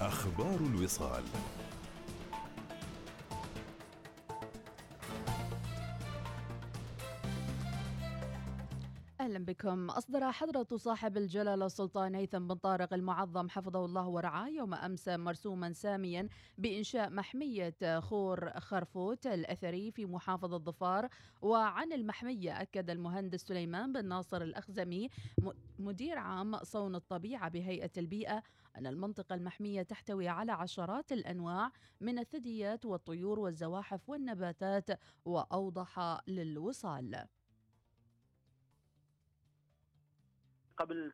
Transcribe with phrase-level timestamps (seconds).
[0.00, 1.22] أخبار الوصال.
[9.46, 9.90] بكم.
[9.90, 15.72] أصدر حضرة صاحب الجلالة السلطان هيثم بن طارق المعظم حفظه الله ورعاه يوم أمس مرسوما
[15.72, 21.08] ساميا بإنشاء محمية خور خرفوت الأثري في محافظة ظفار.
[21.42, 25.08] وعن المحمية أكد المهندس سليمان بن ناصر الأخزمي
[25.78, 28.42] مدير عام صون الطبيعة بهيئة البيئة
[28.76, 34.90] أن المنطقة المحمية تحتوي على عشرات الأنواع من الثدييات والطيور والزواحف والنباتات
[35.24, 37.26] وأوضح للوصال.
[40.76, 41.12] قبل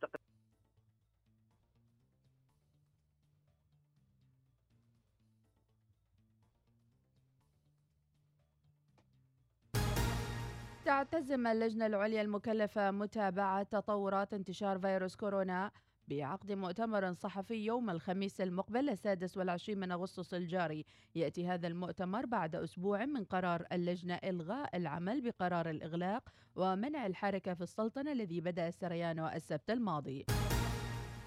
[10.85, 15.71] تعتزم اللجنة العليا المكلفة متابعة تطورات انتشار فيروس كورونا.
[16.09, 20.85] بعقد مؤتمر صحفي يوم الخميس المقبل السادس والعشرين من أغسطس الجاري.
[21.15, 27.63] يأتي هذا المؤتمر بعد أسبوع من قرار اللجنة إلغاء العمل بقرار الإغلاق ومنع الحركة في
[27.63, 30.25] السلطنة الذي بدأ سريانه السبت الماضي.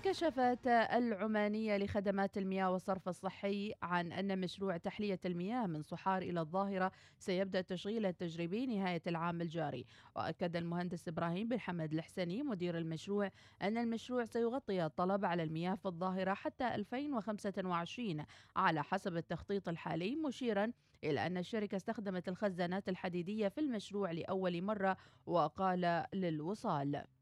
[0.05, 6.91] كشفت العمانية لخدمات المياه والصرف الصحي عن أن مشروع تحلية المياه من صحار إلى الظاهرة
[7.17, 9.85] سيبدأ التشغيل التجريبي نهاية العام الجاري.
[10.15, 13.31] وأكد المهندس إبراهيم بن حمد الحسني مدير المشروع
[13.61, 18.25] أن المشروع سيغطي الطلب على المياه في الظاهرة حتى 2025
[18.55, 20.71] على حسب التخطيط الحالي مشيرا
[21.03, 27.14] إلى أن الشركة استخدمت الخزانات الحديدية في المشروع لأول مرة وقال للوصال.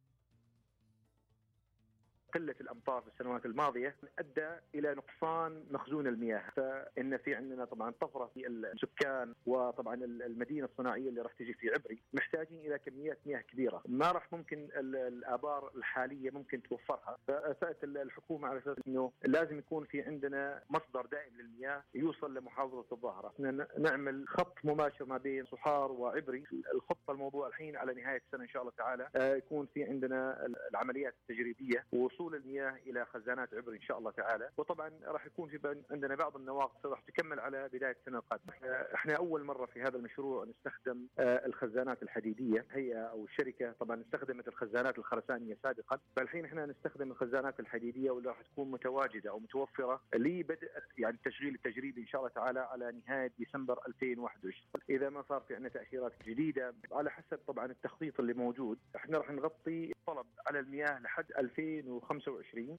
[2.33, 6.43] قلة الأمطار في السنوات الماضية أدى إلى نقصان مخزون المياه.
[6.55, 11.99] فإن في عندنا طبعا طفرة في السكان وطبعا المدينة الصناعية اللي راح تجي في عبري
[12.13, 13.81] محتاجين إلى كميات مياه كبيرة.
[13.85, 17.17] ما راح ممكن الآبار الحالية ممكن توفرها.
[17.27, 23.32] فاسست الحكومة على أساس إنه لازم يكون في عندنا مصدر دائم للمياه يوصل لمحافظة الظاهرة.
[23.77, 26.43] نعمل خط مباشر ما بين صحار وعبري.
[26.73, 31.13] الخطة الموضوع الحين على نهاية السنة إن شاء الله تعالى آه، يكون في عندنا العمليات
[31.21, 34.49] التجريبية ووصول وصول المياه إلى خزانات عبر إن شاء الله تعالى.
[34.57, 38.53] وطبعا راح يكون في عندنا بعض النواقص راح تكمل على بداية السنة القادمة.
[38.93, 42.65] إحنا أول مرة في هذا المشروع نستخدم آه، الخزانات الحديدية.
[42.71, 45.99] هي أو الشركة طبعا استخدمت الخزانات الخرسانية سابقا.
[46.15, 52.01] فالحين إحنا نستخدم الخزانات الحديدية واللي راح تكون متواجدة أو متوفرة لبدء يعني التشغيل التجريبي
[52.01, 54.53] إن شاء الله تعالى على نهاية ديسمبر 2021
[54.89, 59.31] إذا ما صار في عندنا تاثيرات جديدة على حسب طبعا التخطيط اللي موجود إحنا راح
[59.31, 62.77] نغطي الطلب على المياه لحد 2025 25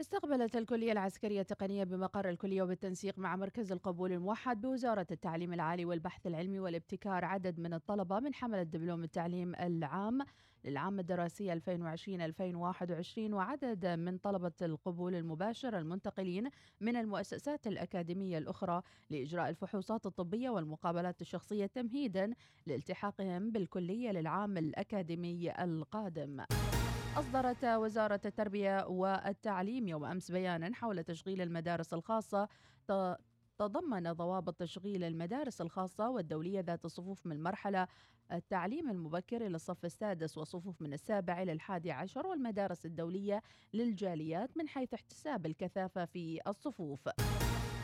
[0.00, 6.26] استقبلت الكلية العسكرية التقنية بمقر الكلية وبالتنسيق مع مركز القبول الموحد بوزارة التعليم العالي والبحث
[6.26, 10.18] العلمي والابتكار عدد من الطلبة من حملة دبلوم التعليم العام
[10.64, 20.06] للعام الدراسي 2020-2021 وعدد من طلبة القبول المباشر المنتقلين من المؤسسات الأكاديمية الأخرى لإجراء الفحوصات
[20.06, 22.34] الطبية والمقابلات الشخصية تمهيدا
[22.66, 26.44] لالتحاقهم بالكلية للعام الأكاديمي القادم.
[27.16, 32.48] أصدرت وزارة التربية والتعليم يوم أمس بيانا حول تشغيل المدارس الخاصة
[33.58, 37.88] تضمن ضوابط تشغيل المدارس الخاصة والدولية ذات الصفوف من المرحلة
[38.32, 43.42] التعليم المبكر إلى الصف السادس وصفوف من السابع إلى الحادي عشر والمدارس الدولية
[43.74, 47.08] للجاليات من حيث احتساب الكثافة في الصفوف.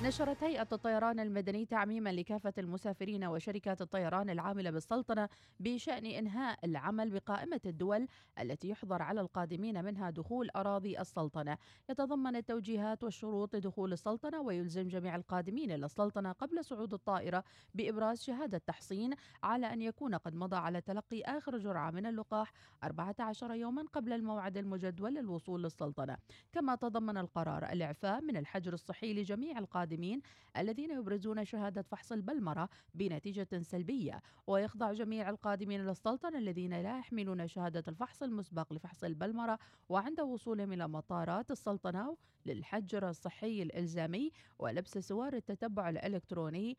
[0.03, 5.29] نشرت هيئة الطيران المدني تعميما لكافة المسافرين وشركات الطيران العاملة بالسلطنة
[5.61, 8.09] بشأن إنهاء العمل بقائمة الدول
[8.41, 11.59] التي يحظر على القادمين منها دخول أراضي السلطنة.
[11.91, 17.45] يتضمن التوجيهات والشروط لدخول السلطنة ويلزم جميع القادمين إلى السلطنة قبل صعود الطائرة
[17.75, 22.53] بإبراز شهادة تحصين على أن يكون قد مضى على تلقي آخر جرعة من اللقاح
[22.85, 26.17] 14 يوما قبل الموعد المجدول للوصول للسلطنة.
[26.53, 30.23] كما تضمن القرار الإعفاء من الحجر الصحي لجميع القادمين القادمين
[30.57, 34.23] الذين يبرزون شهادة فحص البلمرة بنتيجة سلبية.
[34.47, 39.59] ويخضع جميع القادمين إلى السلطنة الذين لا يحملون شهادة الفحص المسبق لفحص البلمرة
[39.89, 46.77] وعند وصولهم إلى مطارات السلطنة للحجر الصحي الإلزامي ولبس سوار التتبع الإلكتروني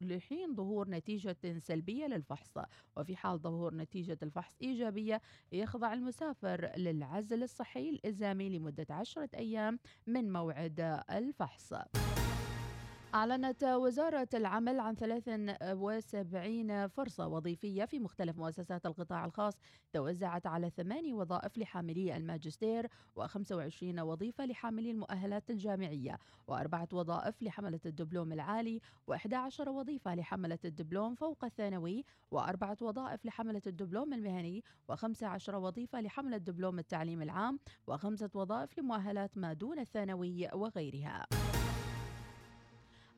[0.00, 2.58] لحين ظهور نتيجة سلبية للفحص.
[2.96, 5.20] وفي حال ظهور نتيجة الفحص إيجابية
[5.52, 11.74] يخضع المسافر للعزل الصحي الإلزامي لمدة عشرة أيام من موعد الفحص.
[13.14, 19.54] أعلنت وزارة العمل عن 73 فرصة وظيفية في مختلف مؤسسات القطاع الخاص
[19.92, 22.86] توزعت على ثماني وظائف لحاملي الماجستير
[23.20, 28.80] و25 وظيفة لحاملي المؤهلات الجامعية وأربعة وظائف لحملة الدبلوم العالي
[29.10, 36.78] و11 وظيفة لحملة الدبلوم فوق الثانوي وأربعة وظائف لحملة الدبلوم المهني و15 وظيفة لحملة دبلوم
[36.78, 41.26] التعليم العام وخمسة وظائف لمؤهلات ما دون الثانوي وغيرها.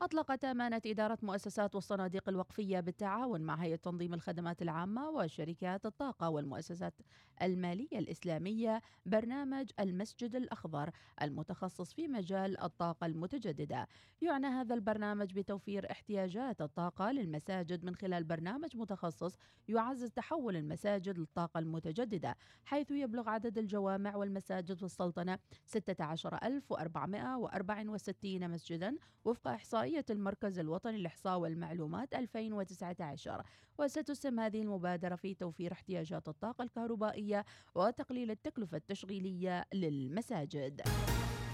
[0.01, 6.93] أطلقت أمانة إدارة مؤسسات والصناديق الوقفية بالتعاون مع هيئة تنظيم الخدمات العامة وشركات الطاقة والمؤسسات
[7.41, 10.89] المالية الإسلامية برنامج المسجد الأخضر
[11.21, 13.87] المتخصص في مجال الطاقة المتجددة.
[14.21, 19.35] يعنى هذا البرنامج بتوفير احتياجات الطاقة للمساجد من خلال برنامج متخصص
[19.67, 22.35] يعزز تحول المساجد للطاقة المتجددة
[22.65, 31.39] حيث يبلغ عدد الجوامع والمساجد في السلطنة 16464 مسجدا وفق إحصائية إحصائية المركز الوطني للإحصاء
[31.39, 33.43] والمعلومات 2019
[33.79, 37.45] وستسهم هذه المبادرة في توفير احتياجات الطاقة الكهربائية
[37.75, 40.81] وتقليل التكلفة التشغيلية للمساجد.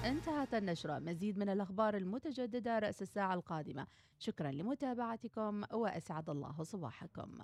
[0.05, 0.99] انتهت النشرة.
[0.99, 3.87] مزيد من الأخبار المتجددة رأس الساعة القادمة.
[4.19, 7.39] شكرا لمتابعتكم وأسعد الله صباحكم.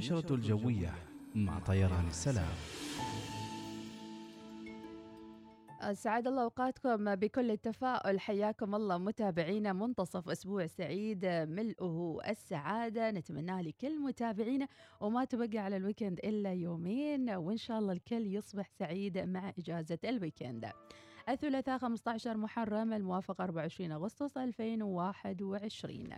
[0.00, 0.94] النشرة الجوية
[1.34, 2.48] مع طيران السلام.
[5.92, 8.20] سعد الله أوقاتكم بكل التفاؤل.
[8.20, 11.26] حياكم الله متابعينا منتصف أسبوع سعيد.
[11.26, 13.10] ملؤه السعادة.
[13.10, 14.68] نتمناه لكل متابعينا
[15.00, 19.98] وما تبقى على ال weekend إلا يومين وإن شاء الله الكل يصبح سعيد مع إجازة
[20.04, 20.70] ال weekend.
[21.28, 26.10] الثلاثاء 15 محرم الموافق 24 أغسطس 2021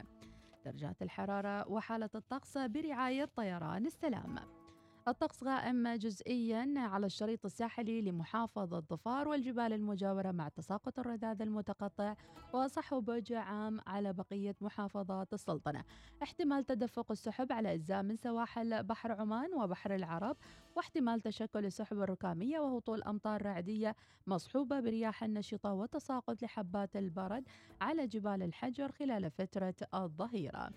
[0.64, 4.61] درجات الحرارة وحالة الطقس برعاية طيران السلام.
[5.08, 12.14] الطقس غائم جزئيا على الشريط الساحلي لمحافظة ظفار والجبال المجاورة مع تساقط الرذاذ المتقطع
[12.52, 15.84] وصحب عام على بقية محافظات السلطنة.
[16.22, 20.36] احتمال تدفق السحب على أجزاء من سواحل بحر عمان وبحر العرب
[20.76, 23.96] واحتمال تشكل السحب الركامية وهطول أمطار رعدية
[24.26, 27.44] مصحوبة برياح نشطة وتساقط لحبات البرد
[27.80, 30.70] على جبال الحجر خلال فترة الظهيرة.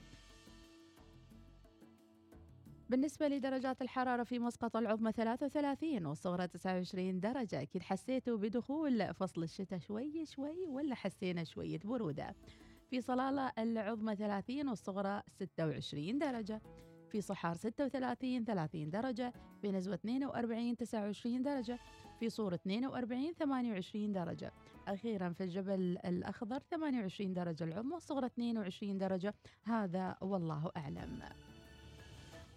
[2.89, 9.79] بالنسبة لدرجات الحرارة في مسقط العظمى 33 والصغرى 29 درجة أكيد حسيتوا بدخول فصل الشتاء
[9.79, 12.35] شوي شوي ولا حسينا شوية برودة؟
[12.89, 16.61] في صلالة العظمى 30 والصغرى 26 درجة.
[17.09, 19.33] في صحار 36 30 درجة.
[19.61, 21.79] في نزوة 42 29 درجة.
[22.19, 24.51] في صور 42 28 درجة.
[24.87, 29.33] أخيرا في الجبل الأخضر 28 درجة العظمى والصغرى 22 درجة.
[29.63, 31.19] هذا والله أعلم.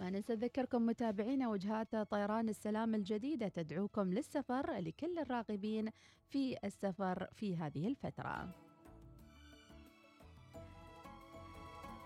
[0.00, 5.90] ما ننسى نذكركم متابعينا وجهات طيران السلام الجديدة تدعوكم للسفر لكل الراغبين
[6.28, 8.48] في السفر في هذه الفترة.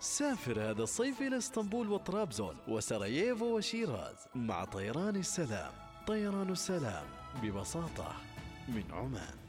[0.00, 5.72] سافر هذا الصيف إلى إسطنبول وطرابزون وسراييفو وشيراز مع طيران السلام.
[6.06, 7.06] طيران السلام
[7.42, 8.12] ببساطة
[8.68, 9.41] من عمان.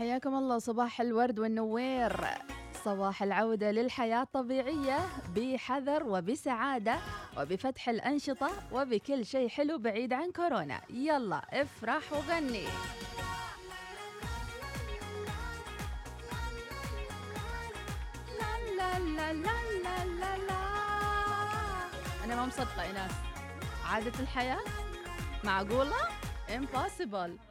[0.00, 2.24] حياكم الله صباح الورد والنوير.
[2.84, 4.98] صباح العودة للحياة الطبيعية
[5.36, 6.98] بحذر وبسعادة
[7.38, 10.80] وبفتح الأنشطة وبكل شيء حلو بعيد عن كورونا.
[10.90, 12.66] يلا افرح وغني.
[22.24, 23.12] أنا ما مصدقة إيناس.
[23.90, 24.60] عادة الحياة
[25.44, 25.96] معقولة؟
[26.48, 27.49] impossible.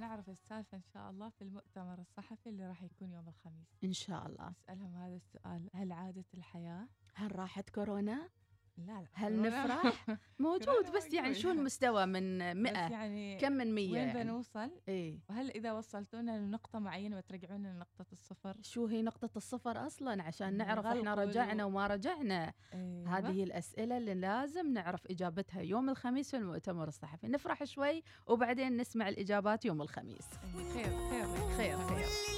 [0.00, 4.26] نعرف السالفة إن شاء الله في المؤتمر الصحفي اللي راح يكون يوم الخميس إن شاء
[4.26, 8.28] الله أسألهم هذا السؤال هل عادت الحياة؟ هل راحت كورونا؟
[8.86, 9.06] لا لا.
[9.12, 10.06] هل نفرح؟
[10.38, 11.34] موجود بس يعني.
[11.34, 15.18] شو المستوى من بس 100 يعني كم من 100 وين يعني؟ بنوصل؟ إيه.
[15.30, 20.86] وهل إذا وصلتونا لنقطة معينة بترجعونا لنقطة الصفر؟ شو هي نقطة الصفر أصلا؟ عشان نعرف
[20.86, 22.52] إحنا رجعنا وما رجعنا.
[22.74, 23.18] أيوة.
[23.18, 27.28] هذه هي الأسئلة اللي لازم نعرف إجابتها يوم الخميس في المؤتمر الصحفي.
[27.28, 30.28] نفرح شوي وبعدين نسمع الإجابات يوم الخميس.
[30.56, 30.72] أيوة.
[30.72, 31.56] خير خير.
[31.56, 32.29] خير خير.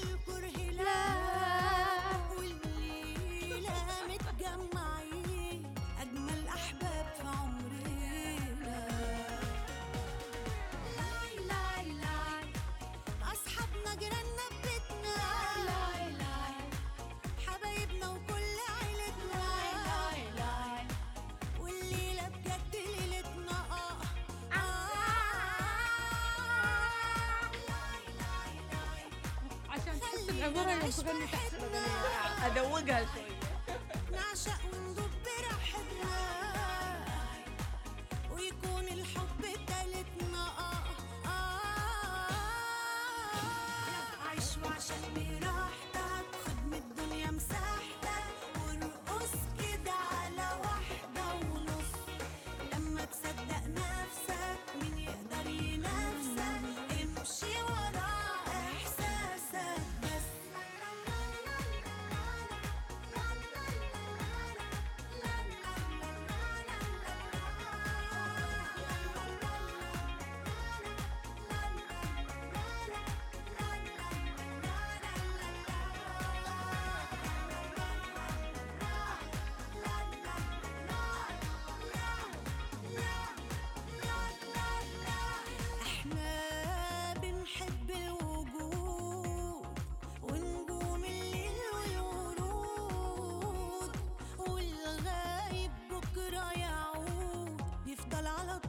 [30.91, 33.42] تغني تحت فرحتنا أدوقها شوي.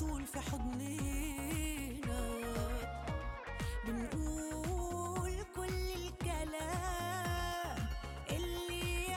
[0.03, 2.03] طول في حضننا.
[3.85, 7.77] بنقول كل الكلام
[8.29, 9.15] اللي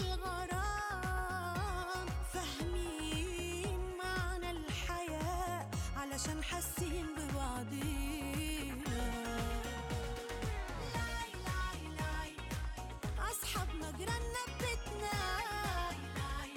[0.00, 1.26] الغرام.
[2.32, 9.06] فاهمين معنى الحياة علشان حاسين ببعضينا.
[13.30, 14.42] أصحابنا جيراننا
[16.16, 16.52] لاي.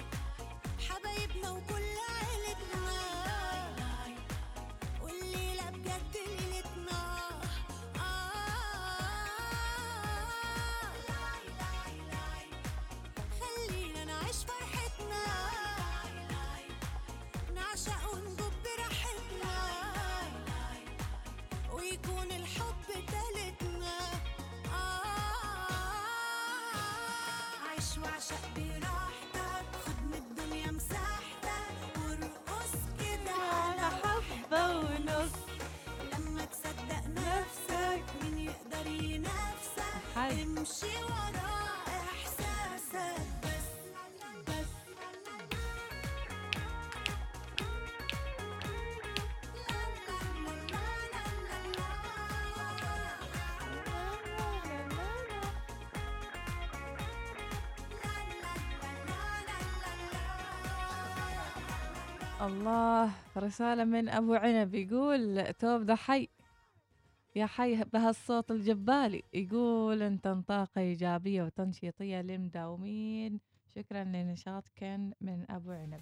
[0.88, 1.99] حبايبنا وكل
[22.20, 23.98] ويكون الحب تالتنا.
[24.66, 25.20] آه.
[27.70, 35.34] عيش وعشق براحتك خد من الدنيا مساحتك وارقص كده على حبه ونص.
[36.12, 39.94] لما تصدق نفسك مين يقدر ينافسك.
[40.16, 41.39] امشي ورا
[62.42, 63.10] الله.
[63.36, 66.28] رسالة من أبو عنب يقول توب ذا حي.
[67.36, 69.22] يا حي بهالصوت الجبالي.
[69.34, 73.40] يقول أنت طاقة إيجابية وتنشيطية للمداومين.
[73.74, 76.00] شكرا لنشاطكن من أبو عنب.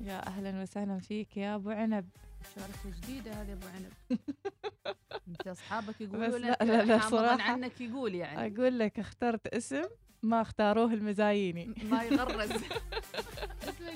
[0.00, 2.08] يا أهلا وسهلا فيك يا أبو عنب.
[2.54, 3.92] شارك جديدة هذه أبو عنب.
[5.28, 8.54] أنت أصحابك يقولوا لك لا- لا صراحة عنك يقول يعني.
[8.56, 9.82] أقول لك اخترت اسم
[10.22, 12.50] ما اختاروه المزايني ما يغرز.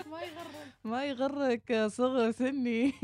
[0.07, 2.93] ما يغرز ما يغرك صغر سني.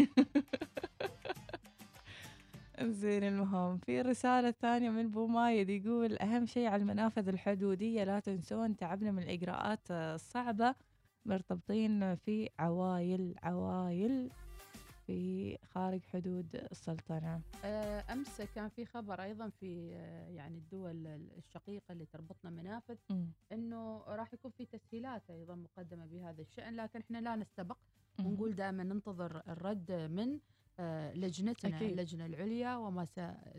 [2.82, 8.20] زين المهم في رسالة ثانية من بو مايد يقول أهم شيء على المنافذ الحدودية لا
[8.20, 10.74] تنسون تعبنا من الإجراءات الصعبة
[11.24, 14.30] مرتبطين في عوايل عوايل
[15.06, 21.06] في خارج حدود السلطنة آه، أمس كان في خبر أيضا في آه، يعني الدول
[21.38, 22.96] الشقيقة اللي تربطنا منافذ.
[23.52, 27.76] إنه راح يكون في تسهيلات أيضا مقدمة بهذا الشأن لكن إحنا لا نستبق.
[28.20, 30.38] ونقول دائما ننتظر الرد من
[30.80, 31.90] آه، لجنتنا أكيد.
[31.90, 33.06] اللجنة العليا وما.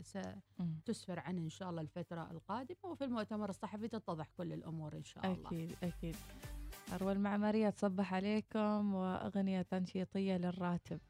[0.02, 5.26] ستسفر عنه إن شاء الله الفترة القادمة وفي المؤتمر الصحفي تتضح كل الأمور إن شاء
[5.32, 6.16] الله أكيد أكيد
[6.92, 11.00] أروى المعمرية تصبح عليكم وأغنية تنشيطية للراتب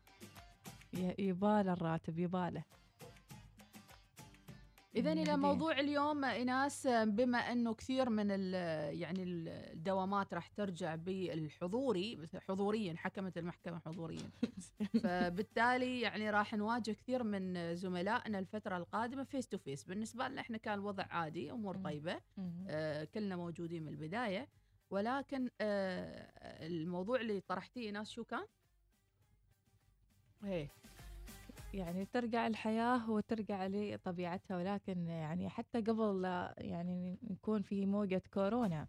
[1.18, 2.64] يباله الراتب يباله
[4.96, 5.36] اذا إلى.
[5.36, 8.54] موضوع اليوم ايناس بما أنه كثير من ال
[9.00, 14.30] يعني الدوامات راح ترجع بالحضوري حضوريا حكمت المحكمة حضوريا
[15.02, 20.58] فبالتالي يعني راح نواجه كثير من زملائنا الفترة القادمة face to face بالنسبة لنا إحنا
[20.58, 21.76] كان الوضع عادي أمور.
[21.76, 22.20] طيبة.
[22.68, 24.48] آه كلنا موجودين من البداية
[24.90, 26.32] ولكن آه
[26.66, 28.46] الموضوع اللي طرحتيه ايناس شو كان؟
[30.44, 30.68] إيه.
[31.74, 38.86] يعني ترجع الحياة وترجع لطبيعتها ولكن يعني حتى قبل لا يعني نكون في موجة كورونا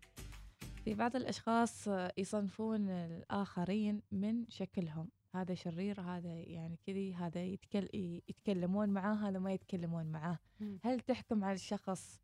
[0.85, 1.87] في بعض الأشخاص
[2.17, 5.09] يصنفون الآخرين من شكلهم.
[5.35, 7.89] هذا شرير هذا يعني كذي هذا يتكل
[8.27, 10.39] يتكلمون معاه هذا ما يتكلمون معاه.
[10.83, 12.21] هل تحكم على الشخص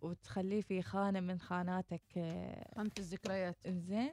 [0.00, 3.56] وتخليه في خانة من خاناتك آه، خانة الذكريات.
[3.68, 4.12] زين؟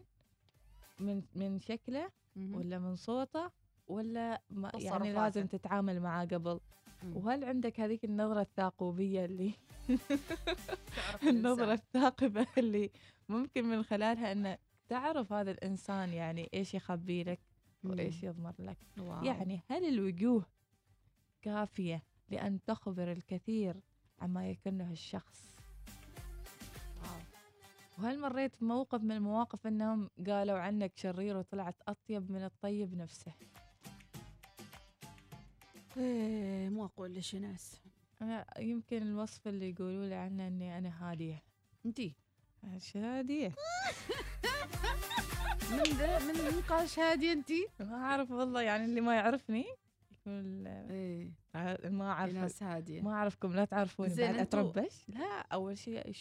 [1.00, 2.10] من من شكله.
[2.36, 3.52] ولا من صوته؟
[3.88, 5.14] ولا ما يعني.
[5.14, 6.60] لازم تتعامل معاه قبل
[7.04, 7.18] مم.
[7.18, 9.52] وهل عندك هذيك النظرة الثاقوبية اللي
[11.30, 11.74] النظرة.
[11.74, 12.90] الثاقبة اللي
[13.30, 14.58] ممكن من خلالها أن
[14.90, 17.40] تعرف هذا الإنسان يعني إيش يخبي لك
[17.84, 18.24] وإيش.
[18.24, 19.24] يضمر لك واو.
[19.24, 20.46] يعني هل الوجوه
[21.42, 23.76] كافية لأن تخبر الكثير
[24.22, 25.56] عما يكنه الشخص
[27.04, 27.20] واو.
[28.00, 33.34] وهل مريت بموقف من المواقف أنهم قالوا عنك شرير وطلعت أطيب من الطيب نفسه
[35.98, 37.82] إيه مو أقول ليش ناس.
[38.22, 41.44] أنا يمكن الوصف اللي يقولوا لي عنه أني أنا هادية.
[41.86, 42.16] انتي
[42.74, 43.54] إيش هادية.
[45.72, 49.66] من ذا من من قال هادي انتي ما أعرف والله يعني اللي ما يعرفني
[50.12, 51.30] يقول آه،
[51.84, 53.02] ما أعرف ناس هادية.
[53.02, 54.10] ما أعرفكم لا تعرفوني.
[54.10, 55.10] زين بعد أتربش.
[55.10, 56.12] لا أول شيء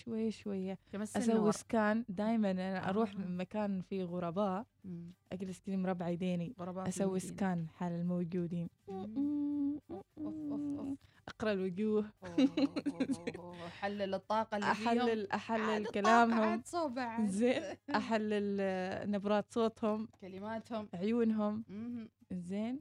[0.92, 2.04] كمس أسوي النور سكان.
[2.08, 3.18] دايما أنا أروح آه.
[3.18, 4.66] من مكان فيه غرباء.
[4.84, 5.12] مم.
[5.32, 6.54] أجلس كذا مربع يديني.
[6.58, 7.18] غرباء المدينة.
[7.18, 8.68] سكان حال الموجودين.
[11.28, 12.12] أقرأ الوجوه.
[13.38, 16.62] أوه، حلل الطاقة اللي أحلل الطاقة كلامهم.
[17.26, 17.62] زين.
[17.96, 20.08] أحلل آه، نبرات صوتهم.
[20.20, 20.88] كلماتهم.
[20.94, 21.64] عيونهم.
[22.32, 22.80] زين.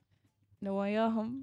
[0.63, 1.41] نواياهم.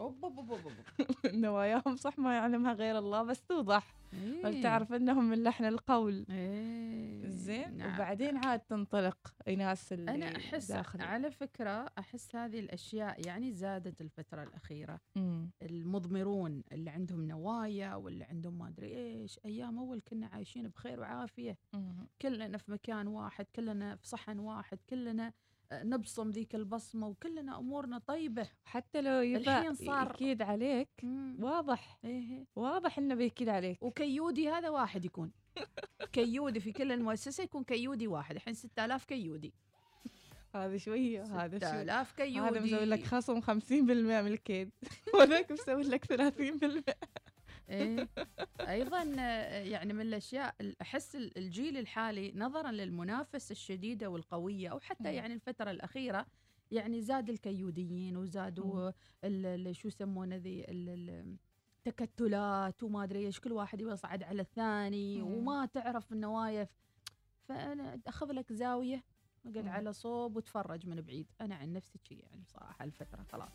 [1.45, 4.45] نواياهم صح ما يعلمها غير الله بس توضح إيه.
[4.45, 7.95] ولتعرف إنهم من لحن القول إيه زين نعم.
[7.95, 14.01] وبعدين عاد تنطلق إيناس اللي أنا أحس داخل على فكرة أحس هذه الأشياء يعني زادت
[14.01, 15.51] الفترة الأخيرة مم.
[15.63, 21.59] المضمرون اللي عندهم نوايا واللي عندهم ما أدري إيش أيام أول كنا عايشين بخير وعافية
[21.73, 22.07] مم.
[22.23, 25.33] كلنا في مكان واحد كلنا في صحن واحد كلنا
[25.73, 28.49] نبصم ذيك البصمة وكلنا أمورنا طيبة.
[28.65, 31.37] حتى لو يبى الحين صار- يكيد عليك مم.
[31.41, 31.99] واضح.
[32.05, 32.45] إيه.
[32.57, 33.83] واضح إنه بيكيد عليك.
[33.83, 35.33] وكيودي هذا واحد يكون.
[36.13, 38.35] كيودي في كل المؤسسة يكون كيودي واحد.
[38.37, 39.53] الحين 6000 كيودي.
[40.55, 41.69] هذا شوية هذا شوي.
[41.69, 43.51] 6000 كيودي هذا مسوي لك خصم 50%
[44.23, 44.71] من الكيد.
[45.21, 46.95] وذاك مسوي لك 30%
[47.71, 48.09] إيه؟
[48.61, 49.03] أيضا
[49.63, 55.15] يعني من الأشياء ال- أحس ال- الجيل الحالي نظرا للمنافسه الشديدة والقوية أو حتى.
[55.15, 56.27] يعني الفترة الأخيرة
[56.71, 58.91] يعني زاد الكيوديين وزادوا
[59.73, 61.37] شو يسمونه ذي ال- ال-
[61.87, 65.23] التكتلات وما أدري إيش كل واحد يبغى يصعد على الثاني.
[65.23, 66.69] وما تعرف النوايا
[67.49, 69.05] فأنا أخذ لك زاوية
[69.47, 69.67] أقعد.
[69.69, 73.53] على صوب وتفرج من بعيد أنا عن نفسي شي يعني بصراحه الفترة خلاص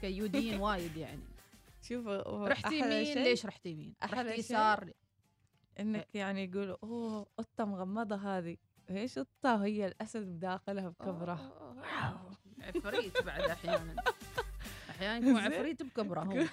[0.00, 1.22] كيوديين وايد يعني
[1.88, 4.90] شوف رحت يمين ليش رحت يمين؟ رحت يسار
[5.80, 8.56] إنك يعني يقولوا أوه قطة مغمضة هذه.
[8.90, 11.52] إيش قطة؟ هي الأسد بداخلها بكبره.
[12.60, 13.94] عفريت بعد أحيانا.
[14.90, 15.40] أحيانا يكون.
[15.40, 16.44] عفريت بكبره هو.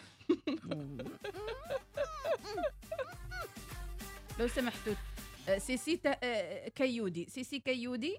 [4.40, 4.94] لو سمحتوا
[5.58, 7.26] سيسي تا- آه، كيودي.
[7.30, 8.18] سيسي كيودي.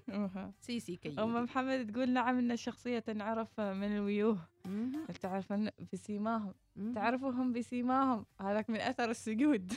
[0.59, 1.21] سيسي كيودي.
[1.21, 4.37] محمد تقول نعم إن الشخصيه تنعرف من الويوه.
[5.21, 6.93] تعرفن بسيماهم؟ مهم.
[6.93, 9.73] تعرفهم بسيماهم؟ هذاك من أثر السجود.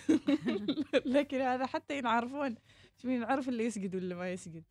[1.16, 2.54] لكن هذا حتى ينعرفون.
[2.96, 4.64] شو ينعرف اللي يسجد واللي ما يسجد.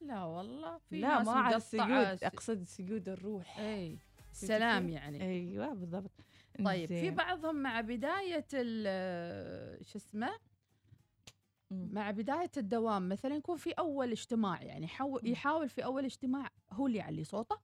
[0.00, 2.24] لا والله في لا ما على السجود.
[2.24, 3.58] أقصد سجود الروح.
[3.58, 3.98] إي
[4.32, 5.22] سلام؟ يعني.
[5.22, 6.10] أيوه بالضبط.
[6.64, 7.10] طيب في.
[7.10, 8.46] بعضهم مع بداية
[9.82, 10.30] شو اسمه.
[11.70, 14.88] مع بداية الدوام مثلا يكون في أول اجتماع يعني.
[15.22, 17.58] يحاول في أول اجتماع هو اللي يعلي صوته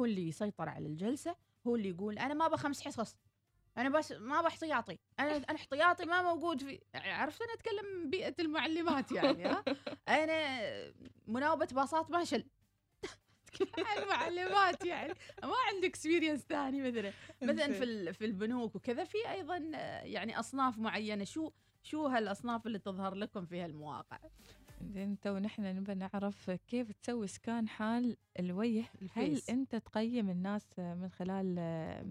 [0.00, 1.36] هو اللي يسيطر على الجلسة
[1.66, 3.16] هو اللي يقول أنا ما بخمس حصص
[3.78, 9.12] أنا بس ما باحتياطي أنا أنا احتياطي ما موجود في عرفت؟ أنا أتكلم بيئة المعلمات
[9.12, 9.64] يعني ها؟
[10.08, 10.68] أنا
[11.26, 12.44] مناوبة باصات ما شل.
[13.98, 15.14] المعلمات يعني.
[15.42, 17.12] ما عندك experience ثاني مثلا.
[17.42, 19.56] مثلا في في البنوك وكذا في أيضا
[20.02, 21.24] يعني أصناف معينة.
[21.24, 21.50] شو
[21.84, 24.18] شو هالأصناف اللي تظهر لكم في هالمواقع؟
[24.82, 28.84] زين تو نحن نبى نعرف كيف تسوي scan حال الوجه.
[29.12, 29.42] هل.
[29.50, 31.54] أنت تقيم الناس من خلال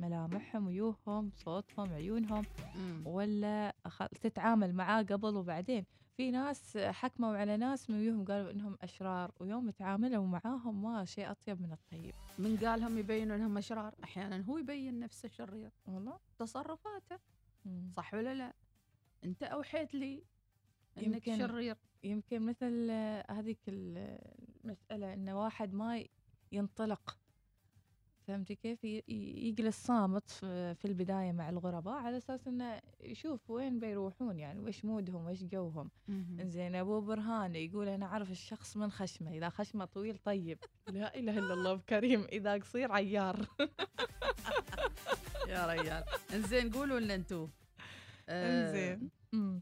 [0.01, 3.03] ملامحهم وجوههم صوتهم عيونهم مم.
[3.05, 3.75] ولا
[4.21, 5.86] تتعامل معاه قبل وبعدين؟
[6.17, 11.31] في ناس حكموا على ناس من وجوههم قالوا إنهم أشرار ويوم تعاملوا معاهم ما شيء
[11.31, 12.13] أطيب من الطيب.
[12.39, 15.71] من قالهم يبينوا إنهم أشرار أحيانا هو يبين نفسه شرير.
[15.86, 17.19] والله؟ تصرفاته
[17.65, 17.91] مم.
[17.95, 18.53] صح ولا لا؟
[19.25, 20.23] انت اوحيت لي
[20.97, 21.75] انك يمكن- شرير.
[22.03, 24.19] يمكن مثل آه، هذيك ال-
[24.63, 26.03] المسألة إن واحد ما
[26.51, 27.17] ينطلق.
[28.27, 30.31] فهمتي كيف؟ يجلس صامت
[30.75, 35.89] في البداية مع الغرباء على أساس إنه يشوف وين بيروحون يعني وإيش مودهم وإيش جوهم.
[36.41, 40.57] زين أبو برهان يقول أنا أعرف الشخص من خشمة إذا خشمة طويل طيب.
[40.88, 43.47] لا إله إلا الله كريم إذا قصير عيار.
[45.47, 46.03] يا ريال.
[46.33, 47.47] إنزين قولوا لنا أنتم
[48.29, 49.62] آه، إنزين أمم.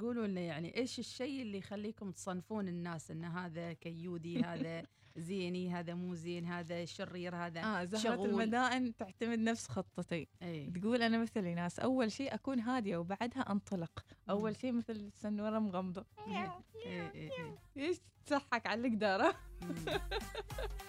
[0.00, 4.82] قولوا لنا يعني إيش الشيء اللي يخليكم تصنفون الناس إن هذا كيودي هذا
[5.16, 8.30] زيني هذا مو زين هذا شرير هذا آه زهرة شغول.
[8.30, 10.28] المدائن تعتمد نفس خطتي.
[10.42, 10.70] إي.
[10.70, 14.04] تقول أنا مثل ناس أول شيء أكون هادية وبعدها أنطلق.
[14.30, 16.04] أول شيء مثل السنوره مغمضة.
[16.26, 17.58] إيه، إيه، إيه.
[17.76, 19.74] إيش تضحك على القدارة؟ مم.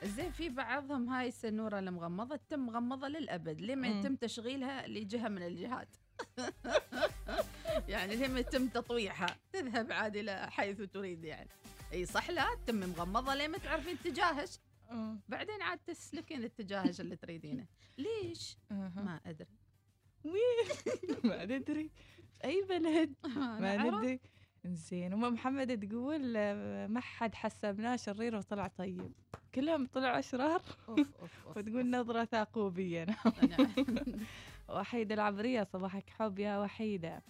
[0.04, 3.62] زين في بعضهم هاي السنورة المغمضة تتم مغمضة للأبد.
[3.62, 3.88] لما.
[3.88, 5.96] يتم تشغيلها لجهة من الجهات؟
[7.90, 11.50] يعني لما يتم تطويعها؟ تذهب عاد إلى حيث تريد يعني.
[11.94, 14.50] إي صح لا تتم مغمضة لما تعرفين اتجاهك
[15.28, 17.66] بعدين عاد تسلكين الاتجاهك اللي تريدينه.
[17.98, 19.48] ليش؟ ما, ما أدري.
[21.24, 21.92] ما ندري.
[22.46, 24.20] أي بلد؟ ما ما ندري.
[24.66, 29.12] زين ام محمد تقول آه، ما حد حسبناه شرير وطلع طيب.
[29.56, 30.62] كلهم طلعوا أشرار؟
[31.56, 33.06] وتقول نظرة ثاقوبية.
[33.50, 33.74] نعم.
[34.70, 37.24] وحيدة العبرية صباحك حب يا وحيدة.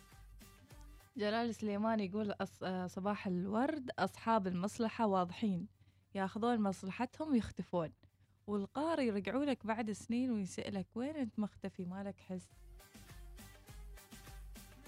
[1.17, 2.33] جلال سليمان يقول.
[2.63, 5.67] آه، صباح الورد أصحاب المصلحة واضحين.
[6.15, 7.89] ياخذون مصلحتهم ويختفون.
[8.47, 12.47] والقاري يرجعوا لك بعد سنين ويسألك وين أنت مختفي؟ مالك حس.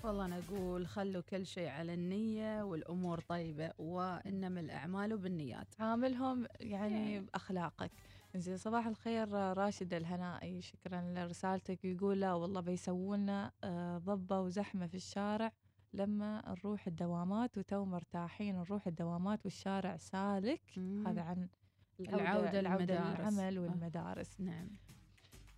[0.04, 5.68] والله أنا أقول خلوا كل شيء على النية والأمور طيبة وإنما الأعمال بالنيات.
[5.80, 7.20] عاملهم يعني يعني.
[7.20, 7.92] بأخلاقك.
[8.36, 10.62] زين صباح الخير آه، راشد الهنائي.
[10.62, 11.86] شكرا لرسالتك.
[11.86, 15.52] يقول لا والله بيسوولنا آه، ضبة وزحمة في الشارع.
[15.94, 20.62] لما نروح الدوامات وتو مرتاحين نروح الدوامات والشارع سالك
[21.06, 21.48] هذا عن
[22.00, 22.84] العودة العودة.
[22.84, 23.62] للعمل آه.
[23.62, 24.42] والمدارس.
[24.42, 24.68] نعم.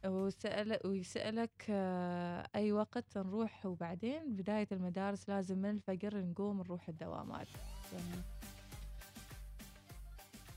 [0.06, 7.48] وسأل ويسألك آه، أي وقت نروح؟ وبعدين بداية المدارس لازم من الفجر نقوم نروح الدوامات.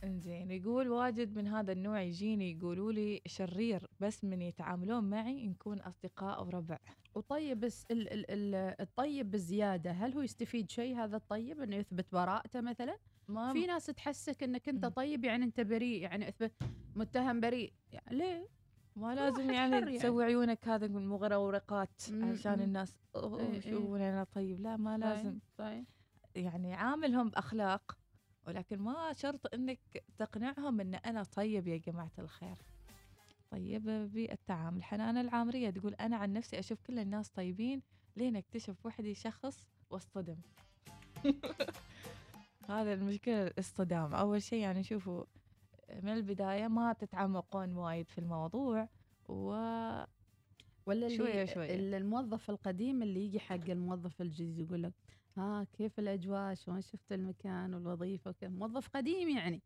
[0.05, 5.81] إنزين يقول واجد من هذا النوع يجيني يقولوا لي شرير بس من يتعاملون معي نكون
[5.81, 6.79] أصدقاء وربع
[7.15, 12.07] وطيب بس ال ال ال الطيب بزيادة هل هو يستفيد شيء هذا الطيب إنه يثبت
[12.13, 12.97] براءته مثلا؟
[13.29, 14.87] ما في ناس تحسك إنك أنت.
[14.87, 16.53] طيب يعني أنت بريء يعني أثبت
[16.97, 18.49] متهم بريء يعني ليه؟
[18.97, 19.99] ما لازم يعني يعني.
[19.99, 22.61] تسوي عيونك هذا المغرورقات مم، عشان.
[22.61, 25.39] الناس أوه إيه، شوفون أنا طيب؟ لا ما لازم.
[25.57, 25.85] طيب
[26.37, 27.99] يعني عاملهم بأخلاق
[28.47, 29.81] ولكن ما شرط إنك
[30.19, 32.59] تقنعهم إن أنا طيب يا جماعة الخير.
[33.55, 34.83] طيب بالتعامل.
[34.83, 37.83] حنان العامرية تقول أنا عن نفسي أشوف كل الناس طيبين
[38.17, 40.37] لين أكتشف وحدي شخص واصطدم.
[42.69, 44.15] هذا المشكلة الاصطدام.
[44.15, 45.25] أول شيء يعني شوفوا
[46.03, 48.89] من البداية ما تتعمقون وايد في الموضوع
[49.29, 49.49] و
[50.87, 51.75] ولا شوية شوية.
[51.75, 54.93] الموظف القديم اللي يجي حق الموظف الجديد يقول لك
[55.37, 59.63] ها كيف الأجواء؟ شلون شفت المكان والوظيفة وكذا؟ موظف قديم يعني.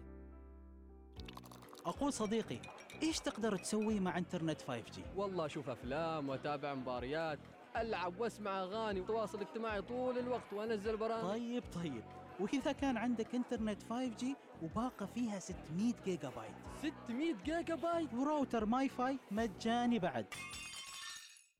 [1.85, 2.59] أقول صديقي
[3.03, 7.39] إيش تقدر تسوي مع إنترنت 5G؟ والله أشوف أفلام وأتابع مباريات
[7.77, 11.21] ألعب وأسمع أغاني وتواصل اجتماعي طول الوقت وأنزل برامج.
[11.21, 12.03] طيب طيب.
[12.39, 14.25] وإذا كان عندك إنترنت 5G
[14.63, 16.93] وباقة فيها 600 جيجا بايت.
[17.05, 20.25] 600 جيجا بايت؟ و router MiFi مجاني بعد.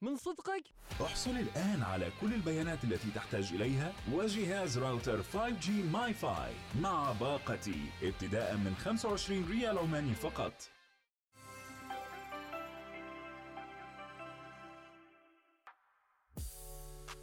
[0.03, 0.63] من صدقك؟
[1.01, 8.57] احصل الآن على كل البيانات التي تحتاج إليها وجهاز راوتر 5G MiFi مع باقتي ابتداء
[8.57, 10.53] من 25 ريال عماني فقط.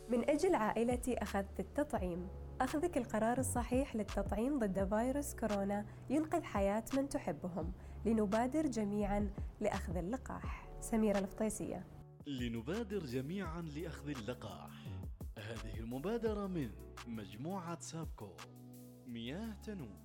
[0.09, 2.29] من أجل عائلتي أخذت التطعيم.
[2.61, 7.73] أخذك القرار الصحيح للتطعيم ضد فيروس كورونا ينقذ حياة من تحبهم.
[8.05, 10.69] لنبادر جميعا لأخذ اللقاح.
[10.81, 12.00] سميرة الفطيسية.
[12.27, 14.71] لنبادر جميعا لأخذ اللقاح.
[15.39, 16.71] هذه المبادرة من
[17.07, 18.37] مجموعة سابكو.
[19.07, 20.01] مياه تنوف.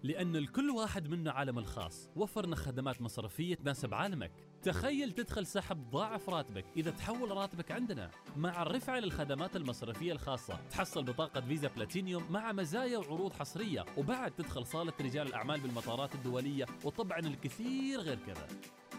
[0.07, 2.11] لأن لكل واحد منا عالم الخاص.
[2.17, 4.33] وفرنا خدمات مصرفية تناسب عالمك.
[4.63, 8.11] تخيل تدخل سحب ضاعف راتبك إذا تحول راتبك عندنا.
[8.37, 13.85] مع الرفعة للخدمات المصرفية الخاصة تحصل بطاقة فيزا بلاتينيوم مع مزايا وعروض حصرية.
[13.97, 16.67] وبعد تدخل صالة رجال الأعمال بالمطارات الدولية.
[16.85, 18.47] وطبعا الكثير غير كذا.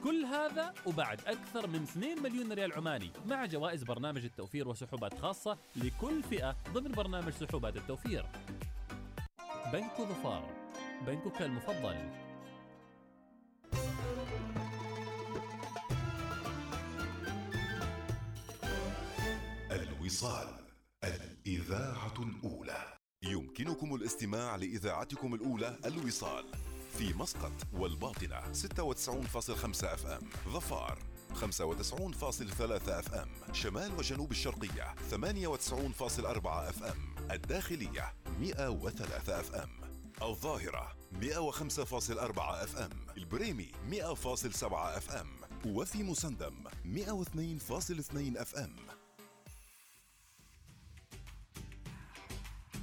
[0.04, 3.12] كل هذا وبعد أكثر من 2 مليون ريال عماني.
[3.26, 8.26] مع جوائز برنامج التوفير وسحوبات خاصة لكل فئة ضمن برنامج سحوبات التوفير.
[9.74, 10.66] بنك ظفار.
[11.06, 11.96] بنكك المفضل.
[19.72, 20.48] الوصال
[21.04, 22.98] الإذاعة الأولى.
[23.24, 26.46] يمكنكم الاستماع لإذاعتكم الأولى الوصال
[26.98, 31.00] في مسقط والباطنة 96.5 FM ظفار
[31.34, 39.87] 95.3 FM شمال وجنوب الشرقية 98.4 FM الداخلية 103 FM.
[40.21, 40.88] الظاهرة
[41.21, 45.28] 105.4 FM البريمي 100.7 FM
[45.75, 46.53] وفي مسندم
[46.86, 48.76] 102.2 FM.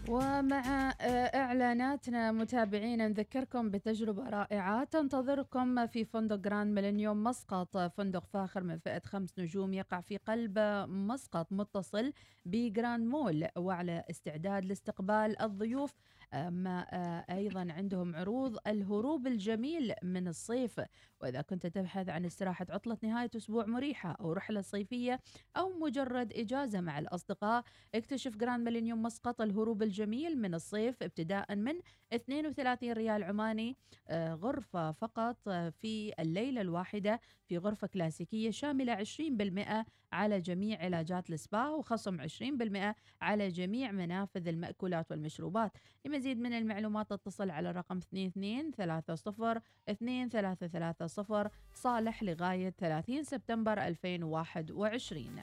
[0.08, 7.76] ومع آه، إعلاناتنا متابعينا نذكركم بتجربة رائعة تنتظركم في فندق جراند ميلينيوم مسقط.
[7.78, 12.12] فندق فاخر من فئة خمس نجوم يقع في قلب مسقط متصل
[12.44, 15.94] بجراند مول وعلى استعداد لاستقبال الضيوف
[16.34, 20.80] ما آه، أيضا عندهم عروض الهروب الجميل من الصيف.
[21.20, 25.20] وإذا كنت تبحث عن استراحة عطلة نهاية أسبوع مريحة أو رحلة صيفية
[25.56, 31.74] أو مجرد إجازة مع الأصدقاء اكتشف جراند ميلينيوم مسقط الهروب الجميل من الصيف ابتداء من
[32.12, 33.76] 32 ريال عماني
[34.08, 41.30] آه، غرفة فقط آه، في الليلة الواحدة في غرفة كلاسيكية شاملة 20% على جميع علاجات
[41.30, 45.72] السبا وخصم 20% على جميع منافذ المأكولات والمشروبات.
[46.04, 55.40] لمزيد من المعلومات اتصل على رقم 2230 2330 صالح لغاية 30 سبتمبر 2021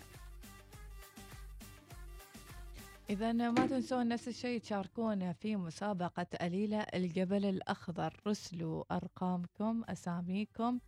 [3.10, 8.22] إذا ما تنسون نفس الشيء تشاركونا في مسابقة أليلة الجبل الأخضر.
[8.28, 10.80] رسلوا أرقامكم أساميكم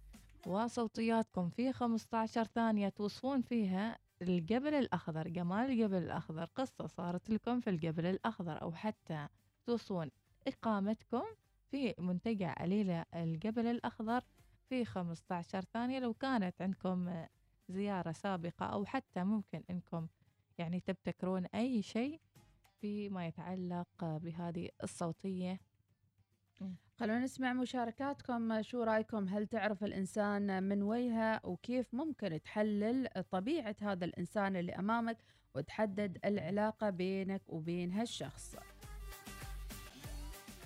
[0.47, 7.69] وصوتياتكم في 15 ثانية توصفون فيها الجبل الأخضر جمال الجبل الأخضر قصة صارت لكم في
[7.69, 9.27] الجبل الأخضر أو حتى
[9.65, 10.12] توصون
[10.47, 11.23] إقامتكم
[11.71, 14.23] في منتجع أليلة الجبل الأخضر
[14.69, 15.99] في 15 ثانية.
[15.99, 17.25] لو كانت عندكم
[17.69, 20.08] زيارة سابقة أو حتى ممكن أنكم
[20.58, 22.21] يعني تبتكرون أي شيء
[22.82, 25.60] فيما يتعلق بهذه الصوتية.
[27.03, 34.05] خلونا نسمع مشاركاتكم شو رأيكم؟ هل تعرف الإنسان من وجهه وكيف ممكن تحلل طبيعة هذا
[34.05, 35.17] الإنسان اللي أمامك
[35.55, 38.55] وتحدد العلاقة بينك وبين هالشخص؟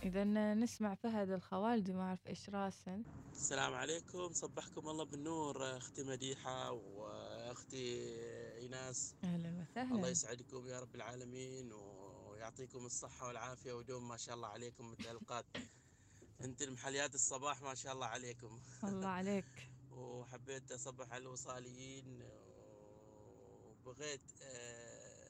[0.03, 0.23] إذا
[0.53, 4.29] نسمع فهد الخوالدي ما أعرف إيش راسل السلام عليكم.
[4.33, 8.15] صبحكم الله بالنور أختي مديحة وأختي
[8.57, 9.15] إيناس.
[9.23, 9.95] أهلا وسهلا.
[9.95, 15.45] الله يسعدكم يا رب العالمين ويعطيكم الصحة والعافية ودوم ما شاء الله عليكم متالقات
[16.41, 18.61] انت المحليات الصباح ما شاء الله عليكم.
[18.83, 19.69] الله عليك.
[19.91, 22.23] وحبيت أصبح على الوصاليين
[23.63, 25.27] وبغيت آه،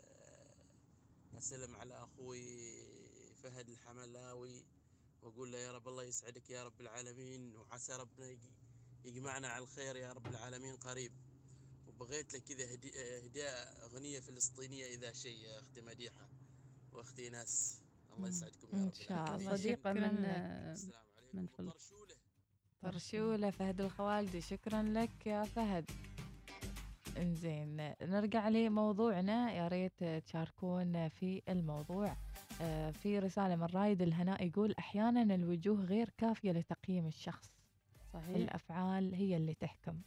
[1.37, 2.77] أسلم على أخوي
[3.43, 4.65] فهد الحملاوي
[5.21, 9.95] وأقول له يا رب الله يسعدك يا رب العالمين وعسى ربنا يج- يجمعنا على الخير
[9.95, 11.11] يا رب العالمين قريب.
[11.87, 16.29] وبغيت لك كذا هدي- هداء أغنية فلسطينية إذا شيء يا أختي مديحة
[16.91, 17.81] وأختي ناس.
[18.17, 18.93] الله يسعدكم يا إن رب.
[18.93, 19.39] شاء العالمين.
[19.47, 20.77] الله صديقة شكراً من لك.
[21.33, 21.71] من فل...
[22.81, 23.49] طرشولة.
[23.49, 24.41] فهد الخوالدي.
[24.41, 25.91] شكرا لك يا فهد.
[27.17, 29.51] إنزين نرجع لموضوعنا.
[29.53, 32.17] يا ريت تشاركون في الموضوع.
[32.61, 37.51] آه، في رسالة من رايد الهناء يقول أحيانا الوجوه غير كافية لتقييم الشخص.
[38.13, 38.35] صحيح.
[38.35, 40.01] الأفعال هي اللي تحكم.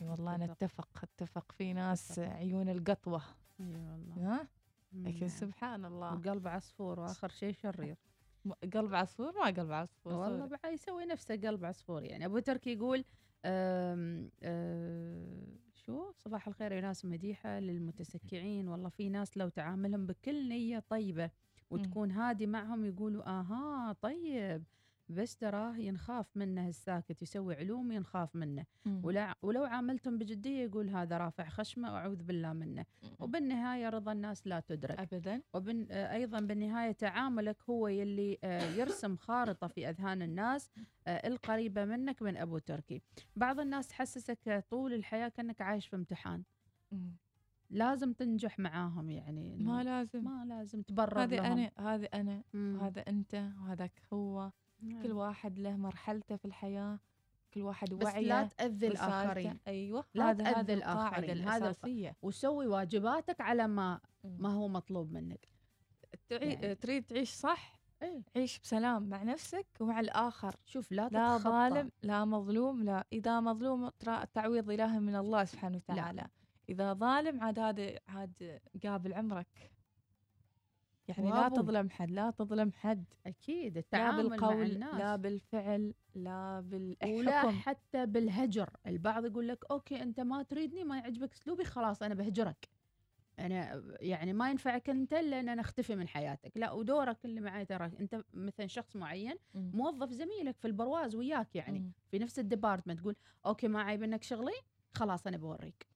[0.00, 0.50] والله اتفق.
[0.52, 0.88] نتفق.
[1.02, 3.22] اتفق في ناس عيون القطوة.
[3.60, 4.14] إي والله.
[4.16, 4.48] ها؟
[4.92, 5.28] لكن نعم.
[5.28, 6.14] سبحان الله.
[6.14, 7.96] وقلب عصفور وآخر شيء شرير.
[8.74, 10.46] قلب عصفور؟ ما قلب عصفور والله.
[10.46, 12.24] بعد يسوي نفسه قلب عصفور يعني.
[12.26, 13.04] أبو تركي يقول
[13.44, 18.68] آم آه شو؟ صباح الخير يا ناس مديحة للمتسكعين.
[18.68, 21.30] والله في ناس لو تعاملهم بكل نية طيبة
[21.70, 24.64] وتكون هادي معهم يقولوا آها طيب.
[25.10, 28.64] بس تراه ينخاف منه الساكت يسوي علوم ينخاف منه.
[28.86, 29.00] مم.
[29.04, 32.84] ولا ولو عاملتم بجدية يقول هذا رافع خشمة وأعوذ بالله منه.
[33.18, 34.98] وبالنهاية رضا الناس لا تدرك.
[34.98, 35.42] ابدا.
[35.54, 40.70] وبن آه، أيضا بالنهاية تعاملك هو يلي آه، يرسم خارطة في أذهان الناس
[41.06, 43.02] آه، القريبة منك من أبو تركي.
[43.36, 46.42] بعض الناس تحسسك طول الحياة كأنك عايش في امتحان.
[46.92, 47.16] مم.
[47.70, 49.56] لازم تنجح معاهم يعني.
[49.56, 50.24] ما لازم.
[50.24, 52.78] ما لازم تبرر هذه أنا هذه أنا مم.
[52.80, 54.50] وهذا أنت وهذاك هو.
[54.82, 55.02] نعم.
[55.02, 56.98] كل واحد له مرحلته في الحياة
[57.54, 58.86] كل واحد بس وعيه لا تأذي.
[58.86, 59.58] الآخرين.
[59.66, 65.48] أيوه لا هذا تأذي الآخرين هذا الأساسية وسوي واجباتك على ما ما هو مطلوب منك
[66.28, 66.52] تعي...
[66.52, 66.74] يعني.
[66.74, 68.22] تريد تعيش صح إيه.
[68.36, 71.50] عيش بسلام مع نفسك ومع الآخر شوف لا لا تتخطى.
[71.50, 76.26] ظالم لا مظلوم لا إذا مظلوم ترى التعويض إله من الله سبحانه وتعالى
[76.68, 79.72] إذا ظالم عاد هذا عاد قابل عمرك
[81.10, 81.48] يعني لا.
[81.48, 83.04] تظلم حد لا تظلم حد.
[83.26, 84.94] أكيد لا التعامل مع بالقول الناس.
[84.94, 87.50] لا بالفعل لا ولا بالحكم.
[87.50, 88.70] حتى بالهجر.
[88.86, 92.68] البعض يقول لك أوكي أنت ما تريدني ما يعجبك أسلوبي خلاص أنا بهجرك.
[93.38, 96.52] أنا يعني ما ينفعك أنت إلا إن أنا أختفي من حياتك.
[96.56, 99.34] لا ودورك اللي معي ترى أنت مثلا شخص معين.
[99.54, 101.92] موظف زميلك في البرواز وياك يعني.
[102.10, 103.16] في نفس ال department تقول
[103.46, 104.52] okay ما عيب إنك شغلي
[104.94, 105.86] خلاص أنا بوريك.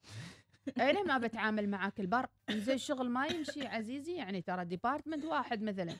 [0.78, 2.26] أنا ما بتعامل معاك البر.
[2.50, 5.92] زي الشغل ما يمشي عزيزي يعني ترى department واحد مثلا.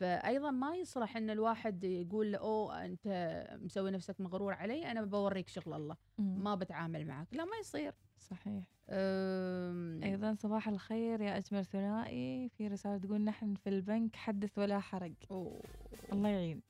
[0.00, 3.06] فايضا ما يصلح إن الواحد يقول أوه أنت
[3.62, 5.96] مسوي نفسك مغرور علي أنا بوريك شغل الله.
[6.18, 7.26] ما بتعامل معك.
[7.32, 7.94] لا ما يصير.
[8.18, 8.64] صحيح.
[8.90, 12.48] أم، أيضا صباح الخير يا أجمل ثنائي.
[12.48, 15.14] في رسالة تقول نحن في البنك حدث ولا حرج.
[15.30, 15.60] أوه.
[16.12, 16.62] الله يعين.